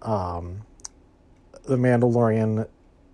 um, 0.00 0.62
the 1.64 1.76
Mandalorian 1.76 2.66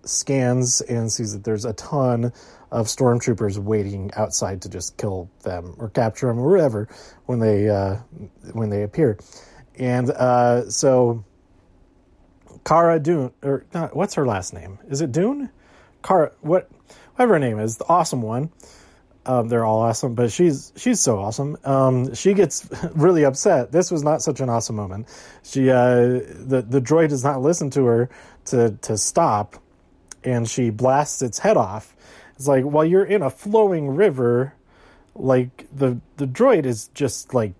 scans 0.03 0.81
and 0.81 1.11
sees 1.11 1.33
that 1.33 1.43
there's 1.43 1.65
a 1.65 1.73
ton 1.73 2.33
of 2.71 2.87
stormtroopers 2.87 3.57
waiting 3.57 4.11
outside 4.15 4.61
to 4.61 4.69
just 4.69 4.97
kill 4.97 5.29
them 5.43 5.75
or 5.77 5.89
capture 5.89 6.27
them 6.27 6.39
or 6.39 6.49
whatever 6.49 6.87
when 7.25 7.39
they 7.39 7.69
uh, 7.69 7.97
when 8.53 8.69
they 8.69 8.83
appear. 8.83 9.17
And 9.77 10.09
uh, 10.11 10.69
so 10.69 11.23
Cara 12.65 12.99
Dune 12.99 13.31
or 13.43 13.65
not, 13.73 13.95
what's 13.95 14.13
her 14.15 14.25
last 14.25 14.53
name? 14.53 14.79
Is 14.87 15.01
it 15.01 15.11
Dune? 15.11 15.49
Cara 16.03 16.31
what 16.41 16.69
whatever 17.15 17.33
her 17.33 17.39
name 17.39 17.59
is, 17.59 17.77
the 17.77 17.85
awesome 17.87 18.21
one. 18.21 18.51
Um, 19.25 19.47
they're 19.47 19.65
all 19.65 19.81
awesome, 19.81 20.15
but 20.15 20.31
she's 20.31 20.71
she's 20.75 20.99
so 20.99 21.19
awesome. 21.19 21.57
Um, 21.63 22.13
she 22.15 22.33
gets 22.33 22.67
really 22.95 23.25
upset. 23.25 23.71
This 23.71 23.91
was 23.91 24.01
not 24.03 24.21
such 24.21 24.39
an 24.39 24.49
awesome 24.49 24.75
moment. 24.75 25.07
She 25.43 25.69
uh, 25.69 26.21
the 26.39 26.65
the 26.67 26.81
droid 26.81 27.09
does 27.09 27.23
not 27.23 27.41
listen 27.41 27.69
to 27.71 27.85
her 27.85 28.09
to 28.45 28.71
to 28.81 28.97
stop, 28.97 29.57
and 30.23 30.49
she 30.49 30.69
blasts 30.69 31.21
its 31.21 31.37
head 31.37 31.57
off 31.57 31.95
it's 32.39 32.47
like 32.47 32.63
while 32.63 32.85
you're 32.85 33.03
in 33.03 33.21
a 33.21 33.29
flowing 33.29 33.95
river, 33.95 34.53
like 35.13 35.67
the 35.75 35.99
the 36.15 36.25
droid 36.25 36.65
is 36.65 36.87
just 36.93 37.33
like 37.33 37.53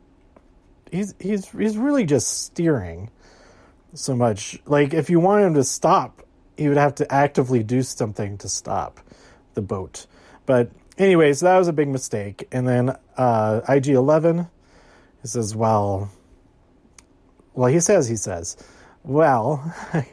he's 0.90 1.14
he's 1.20 1.50
he's 1.50 1.78
really 1.78 2.06
just 2.06 2.46
steering 2.46 3.12
so 3.94 4.16
much. 4.16 4.58
Like 4.66 4.94
if 4.94 5.10
you 5.10 5.20
want 5.20 5.44
him 5.44 5.54
to 5.56 5.66
stop, 5.66 6.26
he 6.56 6.70
would 6.70 6.78
have 6.78 6.96
to 6.96 7.14
actively 7.14 7.62
do 7.62 7.84
something 7.84 8.38
to 8.38 8.48
stop 8.48 9.02
the 9.54 9.62
boat. 9.62 10.08
But 10.46 10.72
anyways, 11.00 11.40
that 11.40 11.58
was 11.58 11.68
a 11.68 11.74
big 11.74 11.88
mistake. 11.88 12.48
And 12.52 12.68
then 12.68 12.96
uh, 13.18 13.62
IG 13.68 13.88
Eleven, 13.90 14.48
he 15.22 15.28
says, 15.28 15.56
"Well, 15.56 16.12
well," 17.54 17.72
he 17.72 17.80
says, 17.80 18.08
he 18.08 18.16
says, 18.16 18.58
"Well." 19.04 19.74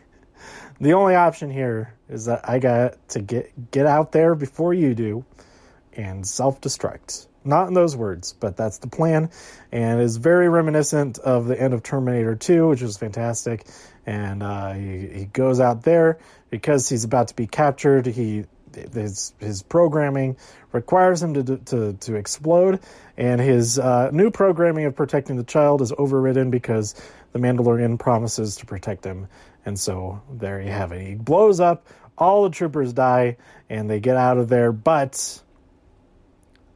the 0.81 0.93
only 0.93 1.15
option 1.15 1.51
here 1.51 1.95
is 2.09 2.27
that 2.27 2.49
I 2.49 2.59
got 2.59 3.09
to 3.11 3.21
get 3.21 3.71
get 3.71 3.87
out 3.87 4.13
there 4.13 4.35
before 4.35 4.75
you 4.75 4.95
do 4.95 5.25
and 5.93 6.27
self-destruct. 6.27 7.27
Not 7.45 7.69
in 7.69 7.75
those 7.75 7.97
words, 7.97 8.33
but 8.33 8.57
that's 8.57 8.79
the 8.79 8.89
plan, 8.89 9.31
and 9.71 10.01
is 10.01 10.17
very 10.17 10.49
reminiscent 10.49 11.19
of 11.19 11.47
the 11.47 11.59
end 11.61 11.75
of 11.75 11.83
Terminator 11.83 12.35
2, 12.35 12.69
which 12.69 12.83
was 12.83 12.97
fantastic. 12.97 13.65
And 14.05 14.43
uh, 14.43 14.73
he, 14.73 15.07
he 15.07 15.25
goes 15.27 15.61
out 15.61 15.83
there 15.83 16.19
because 16.51 16.89
he's 16.89 17.05
about 17.05 17.29
to 17.29 17.37
be 17.37 17.47
captured. 17.47 18.07
He 18.07 18.47
his 18.93 19.35
his 19.39 19.63
programming 19.63 20.37
requires 20.73 21.23
him 21.23 21.35
to 21.35 21.57
to 21.57 21.93
to 21.95 22.15
explode, 22.15 22.81
and 23.17 23.41
his 23.41 23.79
uh, 23.79 24.11
new 24.13 24.31
programming 24.31 24.85
of 24.85 24.95
protecting 24.95 25.37
the 25.37 25.45
child 25.45 25.83
is 25.83 25.93
overridden 25.97 26.51
because 26.51 26.95
the 27.33 27.39
Mandalorian 27.39 27.99
promises 27.99 28.57
to 28.57 28.67
protect 28.67 29.05
him 29.05 29.29
and 29.67 29.79
so 29.79 30.23
there 30.33 30.63
you 30.63 30.71
have 30.71 30.93
it. 30.93 31.05
He 31.05 31.15
blows 31.17 31.61
up, 31.61 31.87
all 32.17 32.45
the 32.45 32.51
troopers 32.51 32.93
die, 32.93 33.37
and 33.69 33.91
they 33.91 34.01
get 34.01 34.17
out 34.17 34.39
of 34.39 34.49
there. 34.49 34.73
But 34.73 35.43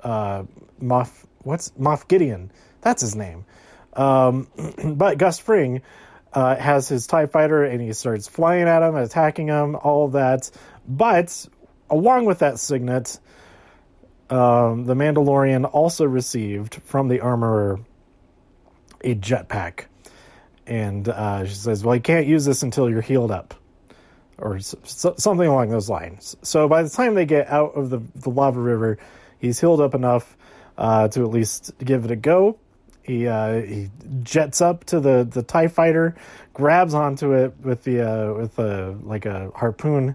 uh, 0.03 0.43
Moff, 0.83 1.25
what's 1.43 1.71
Moff 1.71 2.09
Gideon? 2.09 2.51
That's 2.83 3.01
his 3.01 3.15
name. 3.15 3.47
Um, 3.95 4.49
but 4.85 5.19
Gus 5.19 5.39
Fring 5.39 5.83
uh, 6.33 6.57
has 6.57 6.89
his 6.89 7.07
Tie 7.07 7.27
Fighter, 7.27 7.63
and 7.63 7.81
he 7.81 7.93
starts 7.93 8.27
flying 8.27 8.67
at 8.67 8.83
him, 8.83 8.97
attacking 8.97 9.47
him, 9.47 9.77
all 9.77 10.07
of 10.07 10.13
that. 10.13 10.51
But 10.87 11.47
along 11.91 12.25
with 12.25 12.41
that 12.41 12.59
signet, 12.59 13.19
um, 14.29 14.85
the 14.85 14.95
Mandalorian 14.95 15.69
also 15.73 16.05
received 16.05 16.77
from 16.85 17.09
the 17.09 17.21
armorer 17.21 17.81
a 19.03 19.15
jetpack 19.15 19.87
and 20.71 21.09
uh, 21.09 21.45
she 21.45 21.55
says, 21.55 21.85
"Well, 21.85 21.97
you 21.97 22.01
can't 22.01 22.27
use 22.27 22.45
this 22.45 22.63
until 22.63 22.89
you're 22.89 23.03
healed 23.03 23.33
up." 23.33 23.55
Or 24.39 24.59
so, 24.61 25.15
something 25.19 25.47
along 25.47 25.69
those 25.69 25.91
lines. 25.91 26.37
So 26.43 26.67
by 26.67 26.83
the 26.83 26.89
time 26.89 27.15
they 27.15 27.27
get 27.27 27.49
out 27.51 27.75
of 27.75 27.91
the, 27.91 28.01
the 28.15 28.31
lava 28.31 28.61
river, 28.61 28.97
he's 29.39 29.61
healed 29.61 29.83
up 29.83 29.95
enough 29.95 30.35
uh, 30.79 31.09
to 31.09 31.25
at 31.25 31.31
least 31.31 31.73
give 31.85 32.07
it 32.07 32.11
a 32.11 32.17
go. 32.17 32.57
He 33.03 33.27
uh, 33.27 33.61
he 33.63 33.91
jets 34.23 34.61
up 34.61 34.85
to 34.85 35.01
the, 35.01 35.29
the 35.31 35.43
Tie 35.43 35.69
Fighter, 35.69 36.15
grabs 36.55 36.95
onto 36.95 37.33
it 37.33 37.53
with 37.63 37.83
the 37.83 38.09
uh, 38.09 38.35
with 38.35 38.59
a 38.59 38.97
like 39.03 39.27
a 39.27 39.51
harpoon. 39.55 40.15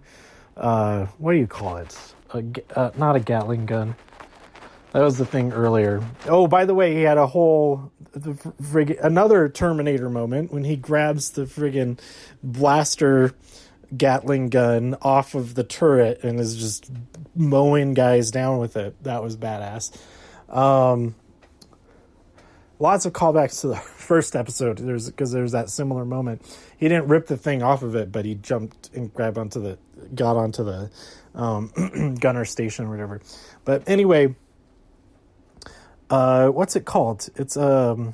Uh, 0.55 1.05
what 1.17 1.33
do 1.33 1.37
you 1.37 1.47
call 1.47 1.77
it? 1.77 1.97
A, 2.33 2.43
uh, 2.75 2.91
not 2.97 3.15
a 3.15 3.19
Gatling 3.19 3.65
gun. 3.65 3.95
That 4.93 5.01
was 5.01 5.17
the 5.17 5.25
thing 5.25 5.51
earlier. 5.51 6.01
Oh, 6.25 6.47
by 6.47 6.63
the 6.63 6.73
way, 6.73 6.95
he 6.95 7.01
had 7.01 7.17
a 7.17 7.27
whole 7.27 7.91
the 8.13 8.31
frig- 8.61 8.97
another 9.03 9.49
Terminator 9.49 10.09
moment 10.09 10.53
when 10.53 10.63
he 10.63 10.77
grabs 10.77 11.31
the 11.31 11.43
friggin' 11.43 11.99
blaster 12.41 13.33
Gatling 13.95 14.49
gun 14.49 14.95
off 15.01 15.35
of 15.35 15.55
the 15.55 15.63
turret 15.63 16.23
and 16.23 16.39
is 16.39 16.55
just 16.55 16.91
mowing 17.35 17.93
guys 17.93 18.31
down 18.31 18.57
with 18.57 18.77
it. 18.77 18.95
That 19.03 19.21
was 19.21 19.37
badass. 19.37 19.95
Um, 20.49 21.15
lots 22.79 23.05
of 23.05 23.13
callbacks 23.13 23.61
to 23.61 23.67
the 23.67 23.75
first 23.97 24.35
episode. 24.35 24.77
There's 24.77 25.09
because 25.09 25.31
there's 25.31 25.51
that 25.53 25.69
similar 25.69 26.05
moment. 26.05 26.41
He 26.77 26.87
didn't 26.87 27.07
rip 27.07 27.27
the 27.27 27.37
thing 27.37 27.63
off 27.63 27.83
of 27.83 27.95
it, 27.95 28.11
but 28.11 28.25
he 28.25 28.35
jumped 28.35 28.89
and 28.93 29.13
grabbed 29.13 29.37
onto 29.37 29.61
the 29.61 29.77
got 30.13 30.35
onto 30.35 30.63
the 30.63 30.91
um, 31.33 32.15
gunner 32.19 32.45
station 32.45 32.85
or 32.85 32.89
whatever. 32.89 33.21
But 33.63 33.87
anyway 33.87 34.35
uh, 36.09 36.49
what's 36.49 36.75
it 36.75 36.85
called? 36.85 37.29
It's 37.35 37.57
a 37.57 37.91
um, 37.91 38.13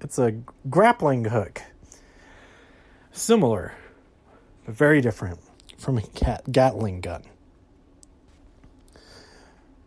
it's 0.00 0.18
a 0.18 0.34
grappling 0.68 1.24
hook. 1.24 1.62
Similar, 3.12 3.74
but 4.64 4.74
very 4.74 5.00
different 5.00 5.38
from 5.78 5.98
a 5.98 6.02
Gat- 6.02 6.50
Gatling 6.50 7.00
gun. 7.00 7.22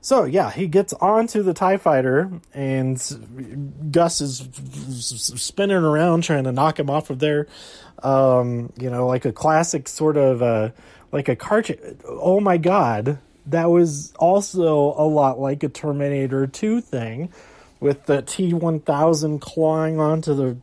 So 0.08 0.24
yeah, 0.24 0.52
he 0.52 0.68
gets 0.68 0.94
onto 0.94 1.44
the 1.44 1.54
Tie 1.54 1.76
Fighter, 1.76 2.32
and 2.54 3.92
Gus 3.92 4.22
is 4.22 4.48
spinning 5.36 5.76
around 5.76 6.24
trying 6.24 6.46
to 6.46 6.54
knock 6.54 6.80
him 6.80 6.90
off 6.90 7.10
of 7.10 7.20
there. 7.20 7.46
Um, 8.02 8.72
you 8.80 8.90
know, 8.90 9.06
like 9.06 9.26
a 9.26 9.34
classic 9.34 9.90
sort 9.90 10.16
of 10.16 10.42
uh, 10.42 10.70
like 11.12 11.28
a 11.28 11.36
cartoon. 11.36 12.00
Oh 12.08 12.40
my 12.40 12.56
god, 12.56 13.20
that 13.48 13.70
was 13.70 14.14
also 14.14 14.94
a 14.98 15.04
lot 15.04 15.42
like 15.42 15.62
a 15.64 15.68
Terminator 15.68 16.48
Two 16.48 16.80
thing, 16.80 17.30
with 17.82 18.06
the 18.06 18.22
T 18.22 18.54
one 18.54 18.80
thousand 18.80 19.42
clawing 19.42 20.00
onto 20.00 20.34
the 20.34 20.58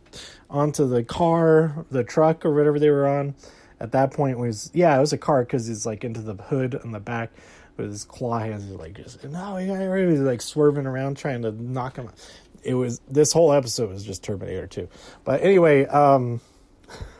onto 0.49 0.89
the 0.89 1.05
car, 1.05 1.85
the 1.91 2.03
truck, 2.03 2.47
or 2.47 2.55
whatever 2.55 2.79
they 2.79 2.89
were 2.89 3.07
on. 3.07 3.35
At 3.79 3.93
that 3.93 4.11
point, 4.15 4.39
was 4.39 4.71
yeah, 4.73 4.97
it 4.97 5.01
was 5.01 5.13
a 5.13 5.19
car 5.19 5.45
because 5.45 5.67
he's 5.67 5.85
like 5.85 6.03
into 6.03 6.23
the 6.23 6.33
hood 6.33 6.81
on 6.83 6.93
the 6.93 7.01
back 7.01 7.31
with 7.76 7.90
his 7.90 8.04
claw 8.04 8.38
hands, 8.38 8.71
like 8.71 8.95
just 8.95 9.25
no, 9.25 9.57
he 9.57 9.71
was 9.71 10.21
like 10.21 10.40
swerving 10.40 10.87
around 10.87 11.16
trying 11.16 11.43
to 11.43 11.52
knock 11.52 11.97
him. 11.97 12.09
Out. 12.09 12.14
It 12.62 12.75
was 12.75 13.00
this 13.09 13.33
whole 13.33 13.52
episode 13.52 13.90
was 13.90 14.04
just 14.04 14.23
Terminator 14.23 14.66
2. 14.66 14.88
But 15.25 15.43
anyway, 15.43 15.85
um, 15.87 16.40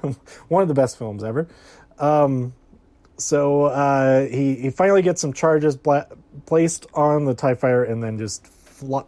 one 0.49 0.62
of 0.62 0.68
the 0.68 0.75
best 0.75 0.96
films 0.96 1.23
ever. 1.23 1.49
Um, 1.99 2.54
so 3.16 3.64
uh, 3.64 4.26
he 4.26 4.56
he 4.56 4.70
finally 4.70 5.02
gets 5.02 5.20
some 5.20 5.32
charges 5.32 5.76
bla- 5.76 6.08
placed 6.46 6.87
on 6.94 7.25
the 7.25 7.34
Tie 7.34 7.52
and 7.52 8.02
then 8.02 8.18
just 8.18 8.46
fl- 8.46 9.00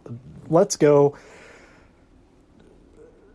let's 0.49 0.75
go. 0.75 1.17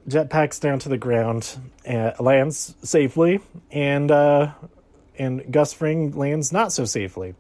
Jetpacks 0.09 0.59
down 0.61 0.81
to 0.81 0.89
the 0.89 0.99
ground, 0.99 1.57
and 1.85 2.13
lands 2.19 2.75
safely, 2.83 3.39
and 3.71 4.11
uh, 4.11 4.53
and 5.17 5.53
Gus 5.53 5.73
Fring 5.73 6.11
lands 6.13 6.53
not 6.53 6.73
so 6.73 6.85
safely. 6.85 7.35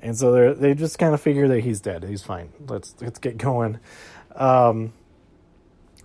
And 0.00 0.16
so 0.16 0.32
they 0.32 0.52
they 0.54 0.74
just 0.74 0.98
kind 0.98 1.14
of 1.14 1.20
figure 1.20 1.46
that 1.48 1.60
he's 1.60 1.80
dead. 1.80 2.04
He's 2.04 2.22
fine. 2.22 2.50
Let's 2.66 2.94
let's 3.00 3.18
get 3.18 3.36
going. 3.36 3.78
Um, 4.34 4.92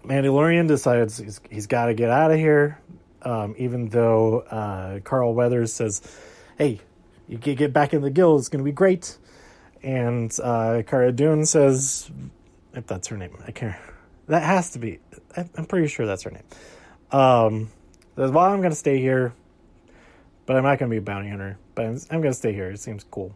Mandalorian 0.04 0.68
decides 0.68 1.18
he's, 1.18 1.42
he's 1.50 1.68
got 1.68 1.86
to 1.86 1.94
get 1.94 2.10
out 2.10 2.32
of 2.32 2.38
here, 2.38 2.80
um, 3.22 3.56
even 3.58 3.88
though 3.90 4.40
uh, 4.42 5.00
Carl 5.00 5.34
Weathers 5.34 5.74
says, 5.74 6.02
"Hey, 6.58 6.82
you 7.28 7.38
get 7.38 7.58
get 7.58 7.74
back 7.74 7.94
in 7.94 8.02
the 8.02 8.10
guild. 8.10 8.40
It's 8.40 8.50
going 8.50 8.64
to 8.64 8.66
be 8.66 8.74
great." 8.74 9.18
And 9.82 10.36
uh, 10.44 10.84
Cara 10.86 11.14
Dune 11.14 11.46
says, 11.46 12.12
"If 12.74 12.88
that's 12.88 13.08
her 13.08 13.18
name, 13.18 13.38
I 13.48 13.52
can't. 13.52 13.76
That 14.28 14.44
has 14.44 14.72
to 14.72 14.80
be. 14.80 15.00
I'm 15.38 15.66
pretty 15.66 15.88
sure 15.88 16.06
that's 16.06 16.24
her 16.24 16.32
name." 16.32 16.44
Um, 17.12 17.72
says, 18.18 18.32
"Well, 18.32 18.44
I'm 18.44 18.60
going 18.60 18.72
to 18.72 18.76
stay 18.76 19.00
here, 19.00 19.34
but 20.46 20.58
I'm 20.58 20.64
not 20.64 20.80
going 20.80 20.90
to 20.90 20.94
be 20.94 20.98
a 20.98 21.02
bounty 21.02 21.30
hunter. 21.30 21.58
But 21.76 21.86
I'm, 21.86 22.00
I'm 22.12 22.22
going 22.22 22.34
to 22.34 22.38
stay 22.38 22.52
here. 22.52 22.70
It 22.70 22.80
seems 22.80 23.06
cool." 23.06 23.34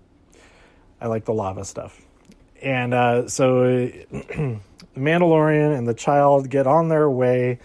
I 1.02 1.08
like 1.08 1.26
the 1.26 1.34
lava 1.34 1.66
stuff. 1.66 2.02
And 2.62 2.94
uh, 2.94 3.28
so 3.28 3.64
the 3.66 4.60
Mandalorian 4.98 5.78
and 5.78 5.88
the 5.88 5.94
child 5.94 6.50
get 6.50 6.68
on 6.68 6.90
their 6.90 7.10
way, 7.10 7.60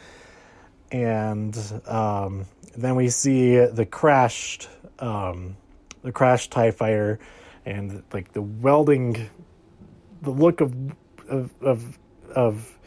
and 0.92 1.56
um, 1.86 2.46
then 2.76 2.94
we 2.94 3.08
see 3.08 3.56
the 3.56 3.86
crashed, 3.86 4.68
um, 5.00 5.56
the 6.02 6.12
crashed 6.12 6.52
Tie 6.52 6.70
Fighter, 6.70 7.18
and 7.66 8.04
like 8.12 8.32
the 8.32 8.42
welding, 8.42 9.28
the 10.22 10.30
look 10.30 10.60
of 10.60 10.74
of 11.28 11.50
of, 11.60 11.98
of 12.30 12.78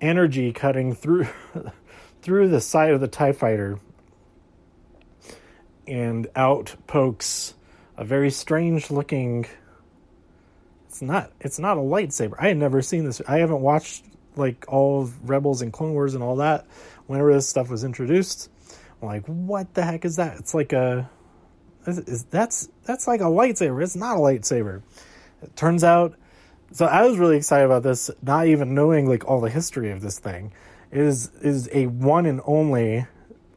energy 0.00 0.52
cutting 0.52 0.94
through 0.94 1.26
through 2.22 2.48
the 2.48 2.60
side 2.60 2.92
of 2.92 3.00
the 3.00 3.08
Tie 3.08 3.32
Fighter, 3.32 3.80
and 5.88 6.28
out 6.36 6.76
pokes 6.86 7.54
a 7.96 8.04
very 8.04 8.30
strange 8.30 8.90
looking 8.90 9.46
it's 10.96 11.02
not 11.02 11.30
it's 11.40 11.58
not 11.58 11.76
a 11.76 11.80
lightsaber. 11.80 12.36
I 12.38 12.48
had 12.48 12.56
never 12.56 12.80
seen 12.80 13.04
this. 13.04 13.20
I 13.28 13.38
haven't 13.38 13.60
watched 13.60 14.04
like 14.34 14.64
all 14.66 15.02
of 15.02 15.28
Rebels 15.28 15.60
and 15.60 15.70
Clone 15.70 15.92
Wars 15.92 16.14
and 16.14 16.22
all 16.22 16.36
that. 16.36 16.66
Whenever 17.06 17.34
this 17.34 17.46
stuff 17.46 17.68
was 17.68 17.84
introduced, 17.84 18.50
I'm 19.02 19.08
like, 19.08 19.26
what 19.26 19.74
the 19.74 19.84
heck 19.84 20.06
is 20.06 20.16
that? 20.16 20.38
It's 20.38 20.54
like 20.54 20.72
a 20.72 21.10
is, 21.86 22.24
that's 22.24 22.70
that's 22.84 23.06
like 23.06 23.20
a 23.20 23.24
lightsaber. 23.24 23.82
It's 23.82 23.94
not 23.94 24.16
a 24.16 24.20
lightsaber. 24.20 24.80
It 25.42 25.54
turns 25.54 25.84
out. 25.84 26.16
So 26.72 26.86
I 26.86 27.06
was 27.06 27.18
really 27.18 27.36
excited 27.36 27.66
about 27.66 27.82
this, 27.82 28.10
not 28.22 28.46
even 28.46 28.74
knowing 28.74 29.06
like 29.06 29.26
all 29.26 29.42
the 29.42 29.50
history 29.50 29.90
of 29.90 30.00
this 30.00 30.18
thing. 30.18 30.50
It 30.90 31.00
is 31.00 31.30
is 31.42 31.68
a 31.74 31.88
one 31.88 32.24
and 32.24 32.40
only. 32.46 33.06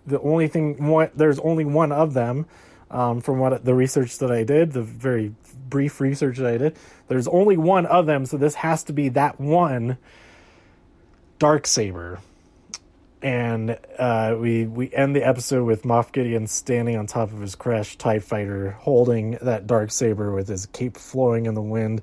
The 0.08 0.20
only 0.20 0.50
thing, 0.50 0.88
what 0.88 1.18
there's 1.18 1.40
only 1.40 1.64
one 1.64 1.94
of 1.94 2.14
them. 2.14 2.48
Um, 2.92 3.22
from 3.22 3.38
what 3.38 3.64
the 3.64 3.76
research 3.76 4.18
that 4.18 4.32
I 4.32 4.44
did, 4.44 4.72
the 4.72 4.82
very 4.82 5.34
brief 5.70 6.02
research 6.02 6.38
that 6.38 6.48
I 6.48 6.58
did, 6.58 6.78
there's 7.08 7.28
only 7.28 7.56
one 7.56 7.86
of 7.86 8.08
them, 8.08 8.26
so 8.26 8.38
this 8.38 8.56
has 8.56 8.84
to 8.86 8.94
be 8.94 9.10
that 9.10 9.40
one 9.40 9.98
dark 11.38 11.68
saber. 11.68 12.20
And 13.22 13.78
uh, 13.98 14.38
we 14.40 14.66
we 14.66 14.94
end 14.94 15.16
the 15.16 15.28
episode 15.28 15.66
with 15.66 15.84
Moff 15.84 16.14
Gideon 16.14 16.48
standing 16.48 16.96
on 16.96 17.06
top 17.06 17.34
of 17.34 17.42
his 17.42 17.54
crashed 17.54 18.00
Tie 18.00 18.20
Fighter, 18.20 18.72
holding 18.72 19.32
that 19.42 19.68
dark 19.68 19.92
saber 19.92 20.34
with 20.34 20.48
his 20.48 20.66
cape 20.68 20.98
flowing 20.98 21.46
in 21.46 21.54
the 21.54 21.62
wind. 21.62 22.02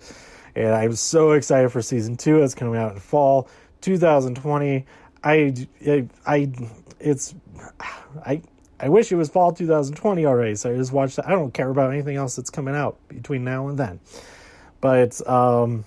And 0.54 0.68
I'm 0.68 0.94
so 0.94 1.32
excited 1.32 1.70
for 1.70 1.80
season 1.80 2.16
two. 2.16 2.42
It's 2.42 2.54
coming 2.54 2.78
out 2.78 2.92
in 2.92 3.00
fall 3.00 3.48
2020. 3.80 4.86
I, 5.24 5.66
I, 5.86 6.08
I 6.26 6.50
it's 7.00 7.34
I 8.24 8.42
I 8.78 8.88
wish 8.90 9.10
it 9.10 9.16
was 9.16 9.28
fall 9.28 9.52
2020 9.52 10.26
already, 10.26 10.54
so 10.54 10.72
I 10.72 10.76
just 10.76 10.92
watched 10.92 11.16
that. 11.16 11.26
I 11.26 11.30
don't 11.30 11.52
care 11.52 11.70
about 11.70 11.92
anything 11.92 12.16
else 12.16 12.36
that's 12.36 12.50
coming 12.50 12.74
out 12.74 12.98
between 13.08 13.42
now 13.42 13.68
and 13.68 13.78
then. 13.78 14.00
But, 14.80 15.26
um, 15.26 15.86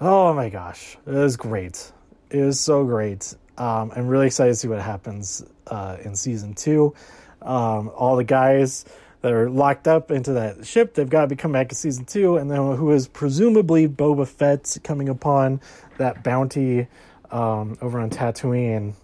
oh 0.00 0.32
my 0.32 0.50
gosh, 0.50 0.96
it 1.06 1.14
is 1.14 1.36
great. 1.36 1.90
It 2.30 2.38
is 2.38 2.60
so 2.60 2.84
great. 2.84 3.34
Um, 3.58 3.92
I'm 3.94 4.06
really 4.06 4.26
excited 4.26 4.52
to 4.52 4.56
see 4.56 4.68
what 4.68 4.80
happens 4.80 5.44
uh, 5.66 5.96
in 6.04 6.14
season 6.14 6.54
two. 6.54 6.94
Um, 7.42 7.90
all 7.94 8.16
the 8.16 8.24
guys 8.24 8.84
that 9.22 9.32
are 9.32 9.50
locked 9.50 9.88
up 9.88 10.12
into 10.12 10.34
that 10.34 10.64
ship, 10.64 10.94
they've 10.94 11.10
got 11.10 11.22
to 11.22 11.26
be 11.26 11.36
coming 11.36 11.54
back 11.54 11.70
in 11.70 11.74
season 11.74 12.04
two, 12.04 12.36
and 12.36 12.50
then 12.50 12.76
who 12.76 12.92
is 12.92 13.08
presumably 13.08 13.88
Boba 13.88 14.28
Fett 14.28 14.76
coming 14.84 15.08
upon 15.08 15.60
that 15.98 16.22
bounty 16.22 16.86
um, 17.32 17.76
over 17.82 17.98
on 17.98 18.10
Tatooine 18.10 18.94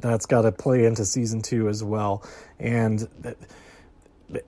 that's 0.00 0.26
got 0.26 0.42
to 0.42 0.52
play 0.52 0.84
into 0.84 1.04
season 1.04 1.42
two 1.42 1.68
as 1.68 1.82
well. 1.82 2.24
And 2.58 3.08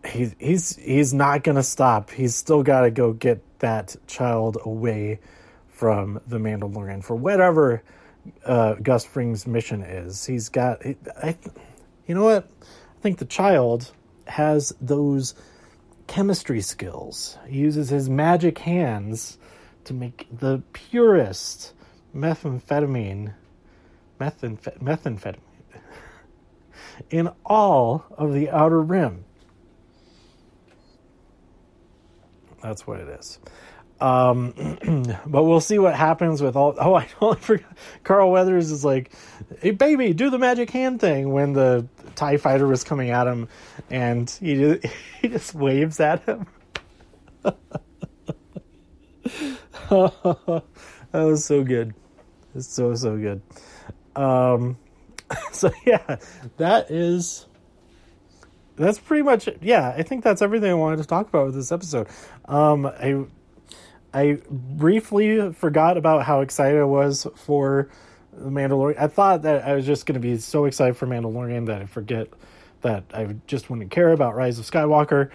he, 0.04 0.32
he's 0.38 0.76
he's 0.76 1.14
not 1.14 1.44
going 1.44 1.56
to 1.56 1.62
stop. 1.62 2.10
He's 2.10 2.34
still 2.34 2.62
got 2.62 2.82
to 2.82 2.90
go 2.90 3.12
get 3.12 3.42
that 3.60 3.96
child 4.06 4.58
away 4.64 5.20
from 5.68 6.20
the 6.26 6.38
Mandalorian 6.38 7.04
for 7.04 7.14
whatever 7.14 7.82
uh, 8.44 8.74
Gus 8.74 9.04
Fring's 9.04 9.46
mission 9.46 9.82
is. 9.82 10.24
He's 10.24 10.48
got. 10.48 10.84
I, 10.84 11.36
you 12.06 12.14
know 12.14 12.24
what? 12.24 12.48
I 12.62 13.00
think 13.00 13.18
the 13.18 13.24
child 13.24 13.92
has 14.26 14.72
those 14.80 15.34
chemistry 16.06 16.60
skills. 16.60 17.38
He 17.46 17.58
uses 17.58 17.90
his 17.90 18.08
magic 18.08 18.58
hands 18.58 19.38
to 19.84 19.94
make 19.94 20.26
the 20.36 20.62
purest 20.72 21.72
methamphetamine 22.14 23.34
methamph- 24.18 24.78
methamphetamine 24.80 25.36
in 27.10 27.30
all 27.44 28.04
of 28.16 28.32
the 28.32 28.50
outer 28.50 28.80
rim. 28.80 29.24
That's 32.62 32.86
what 32.86 33.00
it 33.00 33.08
is. 33.08 33.38
Um, 34.00 34.52
but 35.26 35.44
we'll 35.44 35.60
see 35.60 35.78
what 35.78 35.94
happens 35.94 36.42
with 36.42 36.56
all. 36.56 36.74
Oh, 36.78 36.94
I 36.94 37.06
totally 37.06 37.40
forgot. 37.40 37.76
Carl 38.04 38.30
Weathers 38.30 38.70
is 38.70 38.84
like, 38.84 39.12
"Hey, 39.60 39.70
baby, 39.70 40.12
do 40.12 40.30
the 40.30 40.38
magic 40.38 40.70
hand 40.70 41.00
thing." 41.00 41.32
When 41.32 41.52
the 41.52 41.86
Tie 42.14 42.36
Fighter 42.36 42.66
was 42.66 42.84
coming 42.84 43.10
at 43.10 43.26
him, 43.26 43.48
and 43.90 44.30
he 44.30 44.78
he 45.22 45.28
just 45.28 45.54
waves 45.54 46.00
at 46.00 46.24
him. 46.24 46.46
that 47.42 47.56
was 51.12 51.44
so 51.44 51.64
good. 51.64 51.94
It's 52.54 52.68
so 52.68 52.94
so 52.94 53.16
good. 53.16 53.42
Um, 54.18 54.78
so 55.52 55.70
yeah, 55.86 56.16
that 56.56 56.90
is 56.90 57.46
that's 58.76 58.98
pretty 58.98 59.22
much 59.22 59.48
yeah. 59.60 59.94
I 59.96 60.02
think 60.02 60.24
that's 60.24 60.42
everything 60.42 60.70
I 60.70 60.74
wanted 60.74 60.98
to 60.98 61.06
talk 61.06 61.28
about 61.28 61.46
with 61.46 61.54
this 61.54 61.72
episode. 61.72 62.08
Um, 62.44 62.86
I 62.86 63.24
I 64.12 64.38
briefly 64.50 65.52
forgot 65.52 65.96
about 65.96 66.24
how 66.24 66.40
excited 66.40 66.80
I 66.80 66.84
was 66.84 67.26
for 67.36 67.88
the 68.32 68.50
Mandalorian. 68.50 68.98
I 68.98 69.08
thought 69.08 69.42
that 69.42 69.64
I 69.64 69.74
was 69.74 69.84
just 69.86 70.06
going 70.06 70.14
to 70.14 70.20
be 70.20 70.38
so 70.38 70.64
excited 70.64 70.96
for 70.96 71.06
Mandalorian 71.06 71.66
that 71.66 71.82
I 71.82 71.86
forget 71.86 72.28
that 72.80 73.04
I 73.12 73.36
just 73.46 73.68
wouldn't 73.68 73.90
care 73.90 74.12
about 74.12 74.34
Rise 74.34 74.58
of 74.58 74.64
Skywalker. 74.64 75.30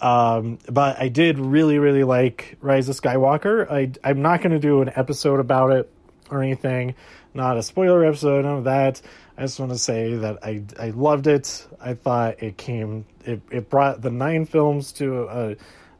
Um, 0.00 0.58
but 0.70 0.98
I 1.00 1.08
did 1.08 1.38
really, 1.38 1.78
really 1.78 2.04
like 2.04 2.56
Rise 2.60 2.88
of 2.88 2.96
Skywalker. 2.96 3.70
I, 3.70 3.92
I'm 4.04 4.22
not 4.22 4.40
going 4.40 4.52
to 4.52 4.58
do 4.58 4.80
an 4.80 4.90
episode 4.94 5.40
about 5.40 5.72
it 5.72 5.92
or 6.30 6.42
anything, 6.42 6.94
not 7.38 7.56
a 7.56 7.62
spoiler 7.62 8.04
episode, 8.04 8.44
none 8.44 8.58
of 8.58 8.64
that. 8.64 9.00
I 9.38 9.42
just 9.42 9.58
want 9.58 9.72
to 9.72 9.78
say 9.78 10.16
that 10.16 10.44
I 10.44 10.62
I 10.78 10.90
loved 10.90 11.26
it. 11.26 11.66
I 11.80 11.94
thought 11.94 12.42
it 12.42 12.58
came 12.58 13.06
it, 13.24 13.40
it 13.50 13.70
brought 13.70 14.02
the 14.02 14.10
nine 14.10 14.46
films 14.46 14.92
to 14.92 15.24
a, 15.24 15.56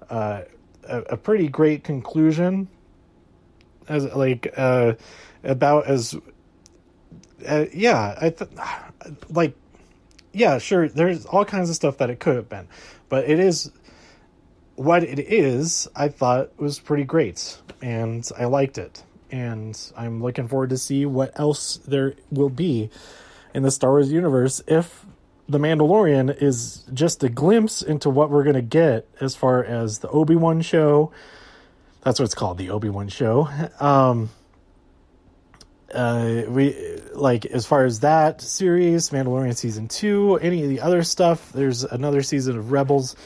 a, 0.09 0.44
a, 0.88 1.16
pretty 1.16 1.46
great 1.48 1.85
conclusion 1.85 2.68
as 3.87 4.05
like 4.14 4.53
uh 4.57 4.94
about 5.44 5.87
as 5.87 6.16
uh, 7.46 7.66
yeah 7.72 8.16
i 8.20 8.31
th- 8.31 8.51
like 9.31 9.55
yeah 10.33 10.59
sure 10.59 10.88
there's 10.88 11.27
all 11.27 11.44
kinds 11.44 11.68
of 11.68 11.77
stuff 11.77 11.98
that 11.98 12.11
it 12.11 12.18
could 12.18 12.37
have 12.37 12.48
been 12.48 12.66
but 13.09 13.29
it 13.29 13.38
is 13.38 13.70
what 14.77 15.03
it 15.05 15.18
is 15.18 15.87
i 15.94 16.09
thought 16.09 16.51
was 16.59 16.79
pretty 16.79 17.05
great 17.05 17.59
and 17.83 18.31
i 18.38 18.44
liked 18.44 18.79
it 18.79 19.03
and 19.31 19.93
i'm 19.97 20.23
looking 20.23 20.49
forward 20.49 20.71
to 20.71 20.79
see 20.79 21.05
what 21.07 21.38
else 21.38 21.77
there 21.87 22.14
will 22.31 22.49
be 22.49 22.91
in 23.55 23.62
the 23.62 23.71
star 23.71 23.91
wars 23.91 24.11
universe 24.12 24.62
if 24.67 25.07
the 25.49 25.59
mandalorian 25.59 26.43
is 26.43 26.85
just 26.93 27.25
a 27.25 27.29
glimpse 27.29 27.81
into 27.81 28.11
what 28.11 28.31
we're 28.31 28.43
going 28.43 28.55
to 28.55 28.62
get 28.62 29.09
as 29.21 29.35
far 29.35 29.64
as 29.64 30.01
the 30.01 30.09
obi-wan 30.11 30.61
show. 30.61 31.11
That's 32.03 32.21
what 32.21 32.27
it's 32.27 32.35
called 32.35 32.59
the 32.59 32.71
obi-wan 32.71 33.09
show. 33.09 33.49
Um 33.81 34.31
uh 35.95 36.43
we 36.49 36.77
like 37.14 37.47
as 37.47 37.64
far 37.64 37.87
as 37.87 38.01
that 38.01 38.43
series 38.43 39.09
mandalorian 39.09 39.57
season 39.57 39.88
two 39.88 40.38
any 40.43 40.62
of 40.62 40.69
the 40.69 40.81
other 40.81 41.03
stuff 41.03 41.51
there's 41.55 41.83
another 41.83 42.21
season 42.21 42.59
of 42.59 42.73
rebels 42.73 43.17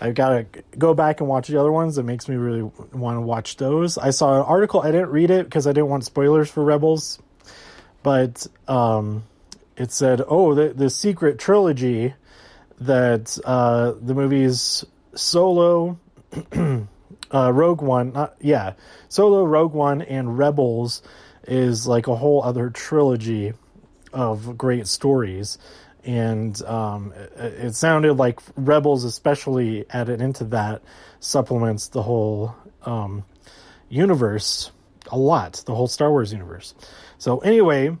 i've 0.00 0.14
got 0.14 0.30
to 0.30 0.62
go 0.78 0.94
back 0.94 1.20
and 1.20 1.28
watch 1.28 1.48
the 1.48 1.58
other 1.58 1.72
ones. 1.72 1.98
It 1.98 2.04
makes 2.04 2.28
me 2.28 2.36
really 2.36 2.62
want 2.62 3.16
to 3.16 3.20
watch 3.20 3.56
those. 3.56 3.98
I 3.98 4.10
saw 4.10 4.36
an 4.36 4.42
article 4.42 4.82
i 4.82 4.90
didn't 4.90 5.10
read 5.10 5.30
it 5.30 5.44
because 5.44 5.66
i 5.66 5.72
didn't 5.72 5.88
want 5.88 6.04
spoilers 6.04 6.50
for 6.50 6.64
rebels 6.64 7.18
but 8.02 8.46
um 8.68 9.24
it 9.76 9.90
said 9.90 10.22
oh 10.28 10.54
the, 10.54 10.68
the 10.68 10.90
secret 10.90 11.38
trilogy 11.38 12.14
that 12.80 13.36
uh 13.44 13.92
the 14.00 14.14
movies 14.14 14.84
solo 15.14 15.98
uh 16.52 17.52
rogue 17.52 17.82
one 17.82 18.12
not 18.12 18.34
yeah 18.40 18.74
solo 19.08 19.44
rogue 19.44 19.72
one 19.72 20.02
and 20.02 20.38
rebels 20.38 21.02
is 21.46 21.86
like 21.86 22.06
a 22.06 22.14
whole 22.14 22.42
other 22.42 22.70
trilogy 22.70 23.52
of 24.12 24.56
great 24.56 24.86
stories 24.86 25.58
and 26.04 26.60
um, 26.62 27.12
it, 27.36 27.66
it 27.66 27.74
sounded 27.74 28.14
like 28.14 28.40
rebels 28.56 29.04
especially 29.04 29.86
added 29.90 30.20
into 30.20 30.44
that 30.44 30.82
supplements 31.20 31.88
the 31.88 32.02
whole 32.02 32.54
um, 32.82 33.24
universe 33.88 34.70
a 35.10 35.18
lot 35.18 35.62
the 35.66 35.74
whole 35.74 35.86
star 35.86 36.10
wars 36.10 36.32
universe 36.32 36.74
so 37.18 37.38
anyway 37.38 37.94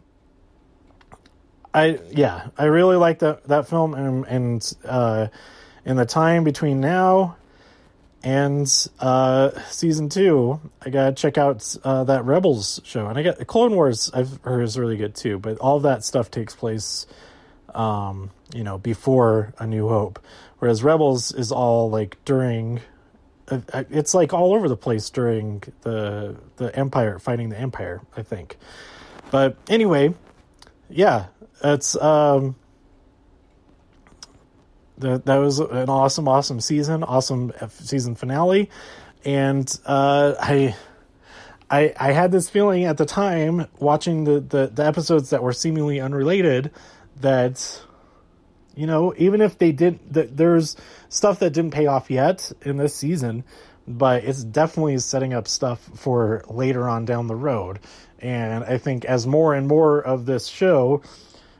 i 1.72 1.98
yeah 2.10 2.48
i 2.56 2.64
really 2.64 2.96
like 2.96 3.18
that 3.18 3.44
that 3.44 3.68
film 3.68 3.94
and 3.94 4.26
and 4.26 4.76
uh 4.86 5.26
in 5.84 5.96
the 5.96 6.06
time 6.06 6.44
between 6.44 6.80
now 6.80 7.36
and 8.24 8.66
uh, 9.00 9.50
season 9.68 10.08
two, 10.08 10.58
I 10.80 10.88
gotta 10.88 11.12
check 11.12 11.36
out 11.36 11.76
uh, 11.84 12.04
that 12.04 12.24
Rebels 12.24 12.80
show, 12.82 13.06
and 13.06 13.18
I 13.18 13.22
got 13.22 13.46
Clone 13.46 13.74
Wars. 13.74 14.10
I've 14.14 14.40
heard 14.42 14.62
is 14.62 14.78
really 14.78 14.96
good 14.96 15.14
too, 15.14 15.38
but 15.38 15.58
all 15.58 15.78
that 15.80 16.04
stuff 16.04 16.30
takes 16.30 16.54
place, 16.54 17.06
um, 17.74 18.30
you 18.54 18.64
know, 18.64 18.78
before 18.78 19.52
A 19.58 19.66
New 19.66 19.88
Hope, 19.88 20.24
whereas 20.58 20.82
Rebels 20.82 21.32
is 21.32 21.52
all 21.52 21.90
like 21.90 22.16
during. 22.24 22.80
Uh, 23.46 23.60
it's 23.90 24.14
like 24.14 24.32
all 24.32 24.54
over 24.54 24.68
the 24.68 24.76
place 24.76 25.10
during 25.10 25.62
the 25.82 26.36
the 26.56 26.74
Empire 26.74 27.18
fighting 27.18 27.50
the 27.50 27.58
Empire, 27.58 28.00
I 28.16 28.22
think. 28.22 28.56
But 29.30 29.56
anyway, 29.68 30.14
yeah, 30.88 31.26
it's 31.62 31.94
um, 31.96 32.56
that 34.98 35.26
that 35.26 35.36
was 35.36 35.58
an 35.58 35.88
awesome, 35.88 36.28
awesome 36.28 36.60
season, 36.60 37.02
awesome 37.02 37.52
season 37.68 38.14
finale, 38.14 38.70
and 39.24 39.78
uh, 39.86 40.34
I. 40.40 40.74
I, 41.70 41.94
I 41.98 42.12
had 42.12 42.30
this 42.30 42.50
feeling 42.50 42.84
at 42.84 42.98
the 42.98 43.06
time 43.06 43.66
watching 43.78 44.24
the, 44.24 44.38
the, 44.38 44.66
the 44.66 44.84
episodes 44.84 45.30
that 45.30 45.42
were 45.42 45.54
seemingly 45.54 45.98
unrelated 45.98 46.70
that 47.20 47.82
you 48.74 48.86
know 48.86 49.14
even 49.16 49.40
if 49.40 49.58
they 49.58 49.72
did 49.72 49.98
that 50.12 50.36
there's 50.36 50.76
stuff 51.08 51.38
that 51.38 51.50
didn't 51.50 51.72
pay 51.72 51.86
off 51.86 52.10
yet 52.10 52.50
in 52.62 52.76
this 52.76 52.94
season 52.94 53.44
but 53.86 54.24
it's 54.24 54.42
definitely 54.42 54.96
setting 54.98 55.34
up 55.34 55.46
stuff 55.46 55.80
for 55.94 56.42
later 56.48 56.88
on 56.88 57.04
down 57.04 57.26
the 57.26 57.36
road 57.36 57.78
and 58.18 58.64
i 58.64 58.78
think 58.78 59.04
as 59.04 59.26
more 59.26 59.54
and 59.54 59.68
more 59.68 60.00
of 60.00 60.26
this 60.26 60.46
show 60.46 61.02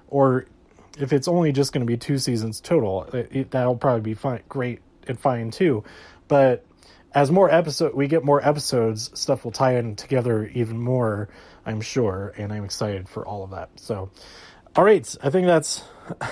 or 0.09 0.47
if 0.99 1.13
it's 1.13 1.29
only 1.29 1.53
just 1.53 1.73
going 1.73 1.85
to 1.85 1.91
be 1.91 1.97
two 1.97 2.19
seasons 2.19 2.61
total, 2.61 3.05
it, 3.05 3.29
it, 3.33 3.51
that'll 3.51 3.77
probably 3.77 4.01
be 4.01 4.15
fine, 4.15 4.43
great 4.49 4.81
and 5.07 5.19
fine 5.19 5.51
too. 5.51 5.85
But 6.29 6.65
as 7.13 7.31
more 7.31 7.51
episode 7.51 7.95
we 7.95 8.07
get 8.07 8.25
more 8.25 8.47
episodes, 8.47 9.11
stuff 9.19 9.45
will 9.45 9.53
tie 9.53 9.77
in 9.77 9.97
together 9.97 10.47
even 10.55 10.79
more, 10.79 11.29
I'm 11.67 11.81
sure, 11.81 12.33
and 12.37 12.53
I'm 12.53 12.65
excited 12.65 13.09
for 13.09 13.27
all 13.27 13.45
of 13.45 13.51
that. 13.51 13.71
So, 13.77 14.11
all 14.77 14.85
right, 14.85 15.17
I 15.23 15.31
think 15.31 15.47
that's 15.47 15.83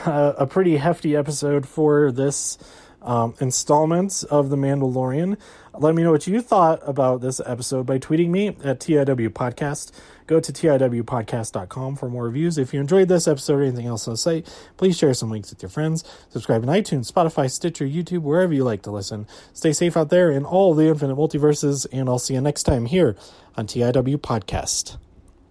a, 0.07 0.46
pretty 0.46 0.76
hefty 0.76 1.16
episode 1.16 1.66
for 1.66 2.11
this 2.11 2.59
um, 3.00 3.35
installment 3.40 4.24
of 4.31 4.50
The 4.50 4.57
Mandalorian. 4.57 5.37
Let 5.74 5.94
me 5.94 6.02
know 6.02 6.12
what 6.12 6.26
you 6.26 6.40
thought 6.40 6.81
about 6.87 7.20
this 7.20 7.40
episode 7.44 7.87
by 7.87 7.98
tweeting 7.98 8.28
me 8.28 8.48
at 8.48 8.81
TIW 8.81 9.31
Podcast. 9.31 9.92
Go 10.26 10.40
to 10.40 10.52
TIWpodcast.com 10.52 11.96
for 11.96 12.09
more 12.09 12.24
reviews. 12.24 12.59
If 12.59 12.74
you 12.74 12.81
enjoyed 12.81 13.09
this 13.09 13.26
episode 13.26 13.61
or 13.61 13.62
anything 13.62 13.87
else 13.87 14.07
on 14.07 14.14
the 14.14 14.18
site, 14.18 14.55
please 14.76 14.96
share 14.96 15.14
some 15.14 15.31
links 15.31 15.50
with 15.50 15.62
your 15.62 15.70
friends. 15.70 16.05
Subscribe 16.31 16.62
in 16.62 16.68
iTunes, 16.68 17.11
Spotify, 17.11 17.50
Stitcher, 17.50 17.87
YouTube, 17.87 18.22
wherever 18.22 18.52
you 18.52 18.64
like 18.64 18.83
to 18.83 18.90
listen. 18.90 19.26
Stay 19.52 19.72
safe 19.72 19.96
out 19.96 20.11
there 20.11 20.31
in 20.31 20.44
all 20.44 20.74
the 20.74 20.88
infinite 20.88 21.16
multiverses, 21.16 21.87
and 21.92 22.09
I'll 22.09 22.18
see 22.18 22.35
you 22.35 22.40
next 22.40 22.64
time 22.64 22.87
here 22.87 23.16
on 23.57 23.66
TIW 23.66 24.16
Podcast. 24.18 24.98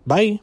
Bye. 0.06 0.42